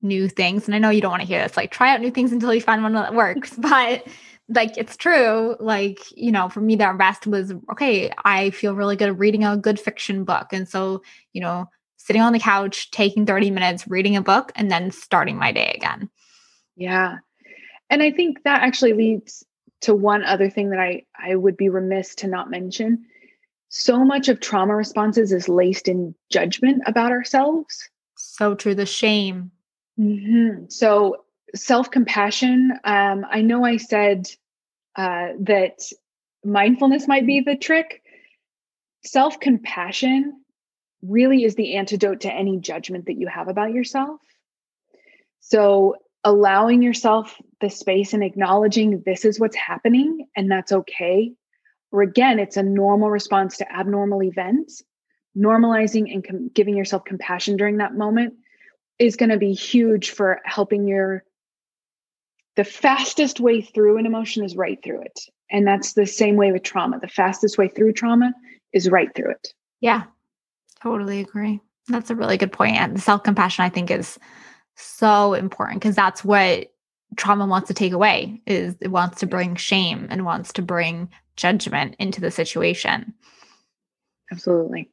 new 0.02 0.28
things. 0.28 0.66
And 0.66 0.74
I 0.74 0.78
know 0.78 0.90
you 0.90 1.00
don't 1.00 1.10
want 1.10 1.22
to 1.22 1.28
hear 1.28 1.42
this, 1.42 1.56
like 1.56 1.72
try 1.72 1.92
out 1.92 2.00
new 2.00 2.10
things 2.10 2.32
until 2.32 2.54
you 2.54 2.60
find 2.60 2.82
one 2.82 2.92
that 2.94 3.14
works, 3.14 3.54
but 3.58 4.06
like 4.48 4.76
it's 4.76 4.96
true 4.96 5.56
like 5.58 5.98
you 6.16 6.30
know 6.30 6.48
for 6.48 6.60
me 6.60 6.76
that 6.76 6.96
rest 6.96 7.26
was 7.26 7.52
okay 7.70 8.10
i 8.24 8.50
feel 8.50 8.74
really 8.76 8.96
good 8.96 9.18
reading 9.18 9.44
a 9.44 9.56
good 9.56 9.80
fiction 9.80 10.24
book. 10.24 10.48
And 10.52 10.68
so 10.68 11.02
you 11.32 11.40
know 11.40 11.68
sitting 11.96 12.22
on 12.22 12.32
the 12.32 12.38
couch 12.38 12.90
taking 12.92 13.26
30 13.26 13.50
minutes 13.50 13.88
reading 13.88 14.16
a 14.16 14.22
book 14.22 14.52
and 14.54 14.70
then 14.70 14.92
starting 14.92 15.36
my 15.36 15.50
day 15.50 15.72
again. 15.74 16.08
Yeah. 16.76 17.16
And 17.90 18.02
i 18.02 18.10
think 18.12 18.44
that 18.44 18.62
actually 18.62 18.92
leads 18.92 19.44
to 19.82 19.94
one 19.94 20.24
other 20.24 20.48
thing 20.48 20.70
that 20.70 20.80
i 20.80 21.04
i 21.18 21.34
would 21.34 21.56
be 21.56 21.68
remiss 21.68 22.14
to 22.16 22.28
not 22.28 22.50
mention. 22.50 23.06
So 23.68 24.04
much 24.04 24.28
of 24.28 24.40
trauma 24.40 24.76
responses 24.76 25.32
is 25.32 25.48
laced 25.48 25.88
in 25.88 26.14
judgment 26.30 26.84
about 26.86 27.10
ourselves. 27.10 27.90
So 28.16 28.54
true 28.54 28.76
the 28.76 28.86
shame. 28.86 29.50
Mm-hmm. 29.98 30.66
so 30.68 31.24
self 31.54 31.90
compassion, 31.90 32.72
um, 32.84 33.26
I 33.30 33.42
know 33.42 33.64
I 33.64 33.76
said 33.76 34.28
uh, 34.96 35.28
that 35.40 35.80
mindfulness 36.44 37.06
might 37.06 37.26
be 37.26 37.40
the 37.40 37.56
trick. 37.56 38.02
Self 39.04 39.38
compassion 39.40 40.40
really 41.02 41.44
is 41.44 41.54
the 41.54 41.76
antidote 41.76 42.22
to 42.22 42.32
any 42.32 42.58
judgment 42.58 43.06
that 43.06 43.18
you 43.18 43.28
have 43.28 43.48
about 43.48 43.72
yourself. 43.72 44.20
So, 45.40 45.96
allowing 46.24 46.82
yourself 46.82 47.40
the 47.60 47.70
space 47.70 48.12
and 48.12 48.24
acknowledging 48.24 49.02
this 49.06 49.24
is 49.24 49.38
what's 49.38 49.56
happening 49.56 50.26
and 50.34 50.50
that's 50.50 50.72
okay. 50.72 51.32
Or 51.92 52.02
again, 52.02 52.40
it's 52.40 52.56
a 52.56 52.62
normal 52.64 53.10
response 53.10 53.58
to 53.58 53.72
abnormal 53.72 54.22
events. 54.24 54.82
Normalizing 55.38 56.12
and 56.12 56.26
com- 56.26 56.50
giving 56.52 56.76
yourself 56.76 57.04
compassion 57.04 57.56
during 57.56 57.76
that 57.76 57.94
moment 57.94 58.34
is 58.98 59.16
going 59.16 59.28
to 59.28 59.38
be 59.38 59.52
huge 59.52 60.10
for 60.10 60.40
helping 60.44 60.88
your 60.88 61.22
the 62.56 62.64
fastest 62.64 63.38
way 63.40 63.60
through 63.60 63.98
an 63.98 64.06
emotion 64.06 64.44
is 64.44 64.56
right 64.56 64.82
through 64.82 65.02
it. 65.02 65.20
And 65.50 65.66
that's 65.66 65.92
the 65.92 66.06
same 66.06 66.36
way 66.36 66.52
with 66.52 66.62
trauma. 66.62 66.98
The 66.98 67.08
fastest 67.08 67.58
way 67.58 67.68
through 67.68 67.92
trauma 67.92 68.32
is 68.72 68.90
right 68.90 69.14
through 69.14 69.30
it. 69.30 69.52
Yeah, 69.80 70.04
totally 70.82 71.20
agree. 71.20 71.60
That's 71.88 72.10
a 72.10 72.16
really 72.16 72.36
good 72.36 72.52
point. 72.52 72.76
And 72.76 73.00
self 73.00 73.22
compassion, 73.22 73.64
I 73.64 73.68
think, 73.68 73.90
is 73.90 74.18
so 74.74 75.34
important 75.34 75.80
because 75.80 75.94
that's 75.94 76.24
what 76.24 76.72
trauma 77.16 77.46
wants 77.46 77.68
to 77.68 77.74
take 77.74 77.92
away 77.92 78.40
is 78.46 78.74
it 78.80 78.88
wants 78.88 79.20
to 79.20 79.26
bring 79.26 79.54
shame 79.54 80.06
and 80.10 80.24
wants 80.24 80.52
to 80.52 80.62
bring 80.62 81.08
judgment 81.36 81.94
into 81.98 82.20
the 82.20 82.30
situation 82.30 83.14
absolutely 84.32 84.90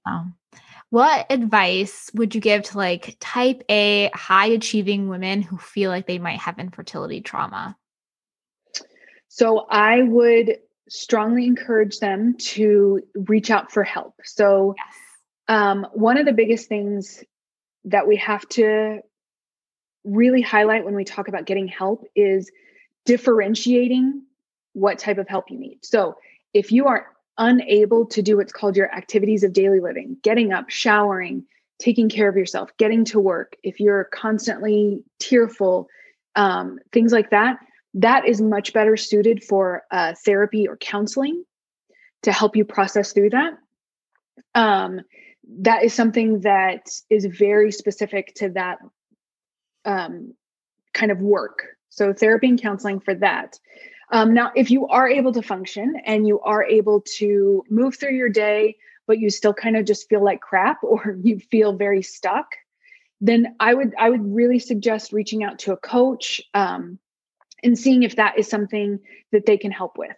what 0.93 1.25
advice 1.31 2.11
would 2.13 2.35
you 2.35 2.39
give 2.39 2.61
to 2.61 2.77
like 2.77 3.17
type 3.19 3.63
A 3.67 4.11
high 4.13 4.45
achieving 4.45 5.09
women 5.09 5.41
who 5.41 5.57
feel 5.57 5.89
like 5.89 6.05
they 6.05 6.19
might 6.19 6.37
have 6.37 6.59
infertility 6.59 7.19
trauma? 7.19 7.75
So 9.27 9.65
I 9.71 10.03
would 10.03 10.59
strongly 10.87 11.47
encourage 11.47 11.97
them 11.97 12.35
to 12.37 13.01
reach 13.15 13.49
out 13.49 13.71
for 13.71 13.83
help. 13.83 14.13
So 14.23 14.75
yes. 14.77 14.95
um, 15.47 15.87
one 15.93 16.19
of 16.19 16.27
the 16.27 16.31
biggest 16.31 16.69
things 16.69 17.23
that 17.85 18.07
we 18.07 18.17
have 18.17 18.47
to 18.49 18.99
really 20.03 20.43
highlight 20.43 20.85
when 20.85 20.93
we 20.93 21.05
talk 21.05 21.27
about 21.27 21.47
getting 21.47 21.67
help 21.67 22.05
is 22.15 22.51
differentiating 23.05 24.21
what 24.73 24.99
type 24.99 25.17
of 25.17 25.27
help 25.27 25.49
you 25.49 25.57
need. 25.57 25.79
So 25.81 26.17
if 26.53 26.71
you 26.71 26.85
are 26.85 27.12
unable 27.37 28.05
to 28.07 28.21
do 28.21 28.37
what's 28.37 28.53
called 28.53 28.77
your 28.77 28.93
activities 28.93 29.43
of 29.43 29.53
daily 29.53 29.79
living, 29.79 30.17
getting 30.21 30.53
up, 30.53 30.69
showering, 30.69 31.45
taking 31.79 32.09
care 32.09 32.29
of 32.29 32.35
yourself, 32.35 32.69
getting 32.77 33.03
to 33.05 33.19
work, 33.19 33.55
if 33.63 33.79
you're 33.79 34.05
constantly 34.05 35.03
tearful, 35.19 35.87
um, 36.35 36.79
things 36.91 37.11
like 37.11 37.29
that, 37.31 37.57
that 37.95 38.27
is 38.27 38.41
much 38.41 38.73
better 38.73 38.97
suited 38.97 39.43
for 39.43 39.83
uh, 39.91 40.13
therapy 40.25 40.67
or 40.67 40.77
counseling 40.77 41.43
to 42.23 42.31
help 42.31 42.55
you 42.55 42.65
process 42.65 43.11
through 43.11 43.29
that. 43.31 43.53
Um, 44.55 45.01
that 45.59 45.83
is 45.83 45.93
something 45.93 46.41
that 46.41 46.89
is 47.09 47.25
very 47.25 47.71
specific 47.71 48.33
to 48.35 48.49
that 48.49 48.79
um, 49.85 50.33
kind 50.93 51.11
of 51.11 51.19
work. 51.19 51.65
So, 51.89 52.13
therapy 52.13 52.47
and 52.47 52.61
counseling 52.61 52.99
for 52.99 53.13
that. 53.15 53.59
Um, 54.13 54.35
now, 54.35 54.51
if 54.55 54.69
you 54.69 54.87
are 54.89 55.09
able 55.09 55.33
to 55.33 55.41
function 55.41 55.95
and 56.05 56.27
you 56.27 56.39
are 56.41 56.63
able 56.63 57.01
to 57.17 57.63
move 57.67 57.95
through 57.95 58.13
your 58.13 58.29
day, 58.29 58.77
but 59.07 59.17
you 59.17 59.31
still 59.31 59.55
kind 59.55 59.75
of 59.75 59.85
just 59.85 60.07
feel 60.07 60.23
like 60.23 60.39
crap 60.39 60.77
or 60.83 61.17
you 61.21 61.39
feel 61.39 61.73
very 61.73 62.03
stuck, 62.03 62.45
then 63.19 63.55
I 63.59 63.73
would 63.73 63.93
I 63.97 64.11
would 64.11 64.23
really 64.23 64.59
suggest 64.59 65.13
reaching 65.13 65.43
out 65.43 65.59
to 65.59 65.73
a 65.73 65.77
coach 65.77 66.41
um, 66.53 66.99
and 67.63 67.77
seeing 67.77 68.03
if 68.03 68.17
that 68.17 68.37
is 68.37 68.47
something 68.47 68.99
that 69.31 69.47
they 69.47 69.57
can 69.57 69.71
help 69.71 69.97
with. 69.97 70.15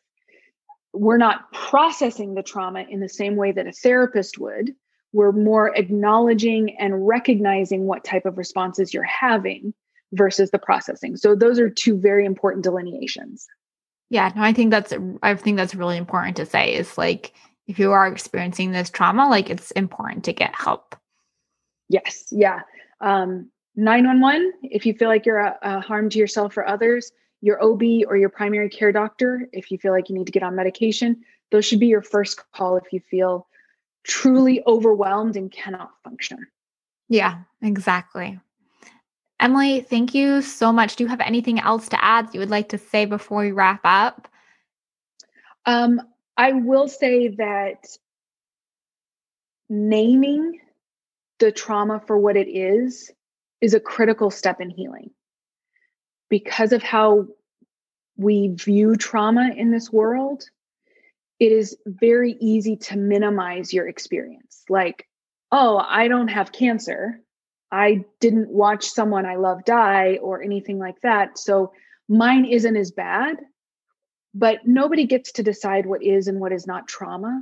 We're 0.93 1.17
not 1.17 1.51
processing 1.53 2.35
the 2.35 2.43
trauma 2.43 2.85
in 2.89 2.99
the 2.99 3.09
same 3.09 3.37
way 3.37 3.53
that 3.53 3.67
a 3.67 3.71
therapist 3.71 4.37
would. 4.37 4.73
We're 5.13 5.31
more 5.31 5.73
acknowledging 5.73 6.75
and 6.79 7.07
recognizing 7.07 7.85
what 7.85 8.03
type 8.03 8.25
of 8.25 8.37
responses 8.37 8.93
you're 8.93 9.03
having 9.03 9.73
versus 10.11 10.51
the 10.51 10.59
processing. 10.59 11.15
So 11.15 11.33
those 11.33 11.59
are 11.59 11.69
two 11.69 11.97
very 11.97 12.25
important 12.25 12.63
delineations. 12.63 13.47
Yeah, 14.09 14.31
no, 14.35 14.43
I 14.43 14.53
think 14.53 14.71
that's 14.71 14.93
I 15.23 15.35
think 15.35 15.57
that's 15.57 15.75
really 15.75 15.97
important 15.97 16.37
to 16.37 16.45
say 16.45 16.75
is 16.75 16.97
like 16.97 17.33
if 17.67 17.79
you 17.79 17.91
are 17.91 18.07
experiencing 18.07 18.71
this 18.71 18.89
trauma, 18.89 19.27
like 19.29 19.49
it's 19.49 19.71
important 19.71 20.23
to 20.25 20.33
get 20.33 20.53
help. 20.55 20.95
Yes, 21.89 22.25
yeah. 22.31 22.61
Um 23.01 23.49
911 23.75 24.53
if 24.63 24.85
you 24.85 24.93
feel 24.93 25.09
like 25.09 25.25
you're 25.25 25.39
a, 25.39 25.57
a 25.61 25.79
harm 25.81 26.09
to 26.09 26.19
yourself 26.19 26.55
or 26.55 26.67
others, 26.67 27.11
your 27.41 27.61
OB 27.63 27.81
or 28.07 28.15
your 28.15 28.29
primary 28.29 28.69
care 28.69 28.91
doctor 28.91 29.49
if 29.51 29.71
you 29.71 29.77
feel 29.77 29.91
like 29.91 30.09
you 30.09 30.15
need 30.15 30.27
to 30.27 30.31
get 30.31 30.43
on 30.43 30.55
medication, 30.55 31.23
those 31.51 31.65
should 31.65 31.79
be 31.79 31.87
your 31.87 32.01
first 32.01 32.41
call 32.53 32.77
if 32.77 32.93
you 32.93 32.99
feel 32.99 33.47
truly 34.03 34.63
overwhelmed 34.65 35.35
and 35.35 35.51
cannot 35.51 35.91
function. 36.03 36.47
Yeah, 37.09 37.39
exactly. 37.61 38.39
Emily, 39.39 39.81
thank 39.81 40.13
you 40.13 40.41
so 40.41 40.71
much. 40.71 40.95
Do 40.95 41.03
you 41.03 41.09
have 41.09 41.19
anything 41.19 41.59
else 41.59 41.89
to 41.89 42.03
add 42.03 42.29
you 42.33 42.39
would 42.39 42.49
like 42.49 42.69
to 42.69 42.77
say 42.77 43.05
before 43.05 43.41
we 43.41 43.51
wrap 43.51 43.81
up? 43.83 44.27
Um, 45.65 46.01
I 46.37 46.53
will 46.53 46.87
say 46.87 47.29
that 47.29 47.85
naming 49.69 50.59
the 51.39 51.51
trauma 51.51 52.01
for 52.05 52.17
what 52.17 52.37
it 52.37 52.47
is 52.47 53.11
is 53.61 53.73
a 53.73 53.79
critical 53.79 54.29
step 54.29 54.61
in 54.61 54.69
healing 54.69 55.09
because 56.29 56.71
of 56.71 56.83
how 56.83 57.27
we 58.17 58.49
view 58.49 58.95
trauma 58.95 59.51
in 59.55 59.71
this 59.71 59.91
world 59.91 60.43
it 61.39 61.51
is 61.51 61.77
very 61.85 62.37
easy 62.39 62.77
to 62.77 62.95
minimize 62.95 63.73
your 63.73 63.87
experience 63.87 64.63
like 64.69 65.07
oh 65.51 65.77
i 65.77 66.07
don't 66.07 66.29
have 66.29 66.51
cancer 66.51 67.19
i 67.71 68.03
didn't 68.19 68.49
watch 68.49 68.85
someone 68.85 69.25
i 69.25 69.35
love 69.35 69.63
die 69.65 70.17
or 70.21 70.41
anything 70.41 70.79
like 70.79 70.99
that. 71.01 71.37
So 71.37 71.73
mine 72.07 72.45
isn't 72.45 72.77
as 72.77 72.91
bad 72.91 73.37
but 74.35 74.59
nobody 74.65 75.05
gets 75.05 75.31
to 75.31 75.43
decide 75.43 75.85
what 75.85 76.03
is 76.03 76.27
and 76.27 76.41
what 76.41 76.51
is 76.51 76.67
not 76.67 76.89
trauma. 76.89 77.41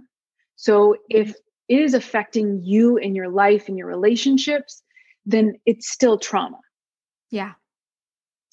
So 0.56 0.96
if 1.10 1.34
it 1.68 1.82
is 1.82 1.96
affecting 1.96 2.62
you 2.62 2.98
in 2.98 3.16
your 3.16 3.30
life 3.30 3.68
and 3.68 3.78
your 3.78 3.88
relationships 3.88 4.84
then 5.26 5.56
it's 5.66 5.90
still 5.90 6.18
trauma. 6.18 6.60
Yeah. 7.32 7.54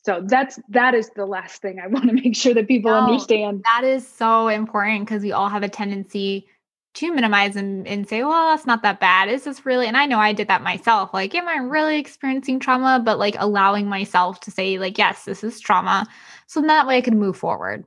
So 0.05 0.23
that's 0.25 0.59
that 0.71 0.95
is 0.95 1.11
the 1.11 1.27
last 1.27 1.61
thing 1.61 1.79
i 1.79 1.87
want 1.95 2.07
to 2.07 2.15
make 2.15 2.35
sure 2.35 2.55
that 2.55 2.67
people 2.67 2.91
no, 2.91 2.99
understand. 2.99 3.63
that 3.75 3.85
is 3.85 4.07
so 4.07 4.49
important 4.49 5.01
because 5.05 5.23
we 5.23 5.33
all 5.33 5.49
have 5.49 5.63
a 5.63 5.69
tendency 5.69 6.47
to 6.94 7.14
minimize 7.14 7.57
and, 7.57 7.87
and 7.87 8.09
say 8.09 8.22
well 8.24 8.50
that's 8.50 8.66
not 8.66 8.83
that 8.83 9.00
bad. 9.00 9.29
Is 9.29 9.44
this 9.44 9.64
really 9.64 9.87
and 9.87 9.96
i 9.96 10.07
know 10.07 10.18
i 10.18 10.33
did 10.33 10.48
that 10.48 10.62
myself 10.62 11.12
like 11.14 11.35
am 11.35 11.48
i 11.48 11.57
really 11.57 11.98
experiencing 11.98 12.59
trauma? 12.61 13.00
But 13.05 13.18
like 13.18 13.37
allowing 13.38 13.87
myself 13.87 14.40
to 14.40 14.50
say 14.50 14.79
like 14.79 14.98
yes 14.98 15.24
this 15.24 15.44
is 15.44 15.61
trauma. 15.61 16.07
So 16.46 16.62
that 16.62 16.87
way 16.87 16.98
i 16.98 17.00
can 17.00 17.18
move 17.18 17.37
forward. 17.37 17.85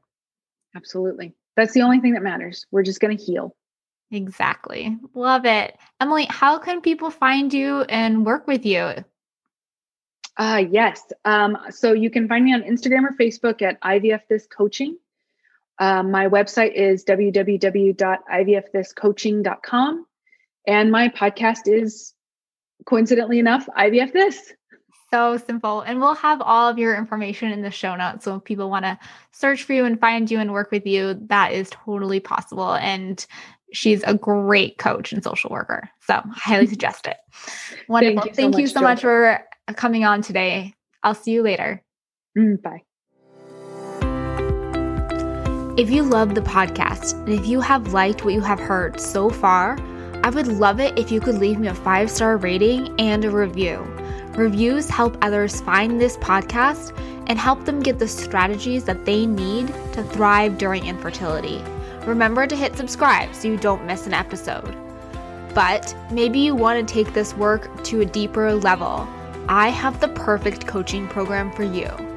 Absolutely. 0.76 1.34
That's 1.56 1.74
the 1.74 1.82
only 1.82 2.00
thing 2.00 2.14
that 2.14 2.24
matters. 2.24 2.66
We're 2.72 2.84
just 2.84 3.00
going 3.00 3.16
to 3.16 3.24
heal. 3.24 3.56
Exactly. 4.12 4.98
Love 5.14 5.46
it. 5.46 5.78
Emily 6.00 6.26
how 6.30 6.58
can 6.58 6.82
people 6.82 7.10
find 7.10 7.54
you 7.54 7.82
and 7.84 8.26
work 8.26 8.48
with 8.48 8.66
you? 8.66 8.94
Uh, 10.38 10.64
yes. 10.70 11.04
Um, 11.26 11.58
so 11.70 11.94
you 11.94 12.10
can 12.10 12.28
find 12.28 12.44
me 12.44 12.54
on 12.54 12.64
Instagram 12.64 13.04
or 13.04 13.16
Facebook 13.20 13.62
at 13.62 13.80
IVF 13.82 14.22
This 14.30 14.48
Coaching. 14.48 14.98
Um, 15.80 16.12
my 16.12 16.28
website 16.28 16.74
is 16.74 17.04
www.ivfthiscoaching.com. 17.06 20.06
And 20.66 20.92
my 20.92 21.10
podcast 21.10 21.60
is, 21.66 22.14
coincidentally 22.86 23.40
enough, 23.40 23.68
IVF 23.78 24.14
This. 24.14 24.54
So 25.12 25.38
simple. 25.38 25.82
And 25.82 26.00
we'll 26.00 26.16
have 26.16 26.42
all 26.42 26.70
of 26.70 26.80
your 26.80 26.96
information 26.96 27.52
in 27.52 27.62
the 27.62 27.70
show 27.70 27.96
notes. 27.96 28.26
So 28.26 28.38
if 28.38 28.44
people 28.44 28.68
want 28.70 28.86
to 28.86 28.98
search 29.32 29.64
for 29.64 29.74
you 29.74 29.86
and 29.86 30.00
find 30.00 30.32
you 30.32 30.40
and 30.40 30.52
work 30.52 30.72
with 30.72 30.88
you, 30.88 31.20
that 31.28 31.52
is 31.52 31.70
totally 31.70 32.20
possible. 32.20 32.74
And 32.74 33.24
she's 33.74 34.04
a 34.04 34.14
great 34.14 34.78
coach 34.78 35.12
and 35.12 35.24
social 35.24 35.52
worker. 35.52 35.90
So 36.02 36.22
highly 36.32 36.68
suggest 36.68 37.08
it. 37.08 37.18
Wonderful. 37.88 38.22
Thank 38.22 38.26
you 38.26 38.34
so, 38.34 38.36
Thank 38.36 38.52
much, 38.54 38.62
you 38.62 38.68
so 38.68 38.82
much 38.82 39.02
for 39.02 39.40
coming 39.76 40.06
on 40.06 40.22
today. 40.22 40.74
I'll 41.04 41.16
see 41.16 41.32
you 41.32 41.44
later. 41.44 41.84
Mm, 42.38 42.62
bye. 42.62 42.84
If 45.76 45.90
you 45.90 46.04
love 46.04 46.36
the 46.36 46.42
podcast 46.42 47.14
and 47.14 47.30
if 47.30 47.48
you 47.48 47.60
have 47.60 47.94
liked 47.94 48.24
what 48.24 48.36
you 48.36 48.42
have 48.42 48.60
heard 48.60 49.00
so 49.00 49.32
far, 49.32 49.76
I 50.24 50.30
would 50.30 50.46
love 50.46 50.80
it 50.80 51.00
if 51.00 51.12
you 51.12 51.20
could 51.20 51.40
leave 51.40 51.58
me 51.58 51.68
a 51.68 51.74
five 51.74 52.12
star 52.12 52.38
rating 52.38 52.94
and 53.00 53.26
a 53.26 53.32
review. 53.32 53.80
Reviews 54.36 54.88
help 54.88 55.18
others 55.24 55.62
find 55.62 56.00
this 56.00 56.16
podcast 56.18 56.96
and 57.26 57.40
help 57.40 57.66
them 57.66 57.82
get 57.82 57.98
the 57.98 58.08
strategies 58.08 58.84
that 58.84 59.04
they 59.04 59.26
need 59.26 59.66
to 59.94 60.04
thrive 60.04 60.60
during 60.60 60.86
infertility. 60.86 61.60
Remember 62.06 62.46
to 62.46 62.56
hit 62.56 62.78
subscribe 62.78 63.34
so 63.34 63.48
you 63.48 63.58
don't 63.58 63.88
miss 63.88 64.06
an 64.06 64.14
episode. 64.14 64.76
But 65.56 65.96
maybe 66.12 66.38
you 66.38 66.54
want 66.54 66.88
to 66.88 66.94
take 66.94 67.16
this 67.16 67.34
work 67.34 67.84
to 67.86 68.02
a 68.02 68.06
deeper 68.06 68.54
level. 68.54 69.08
I 69.50 69.70
have 69.70 70.00
the 70.00 70.10
perfect 70.10 70.68
coaching 70.68 71.08
program 71.08 71.52
for 71.52 71.64
you. 71.64 72.13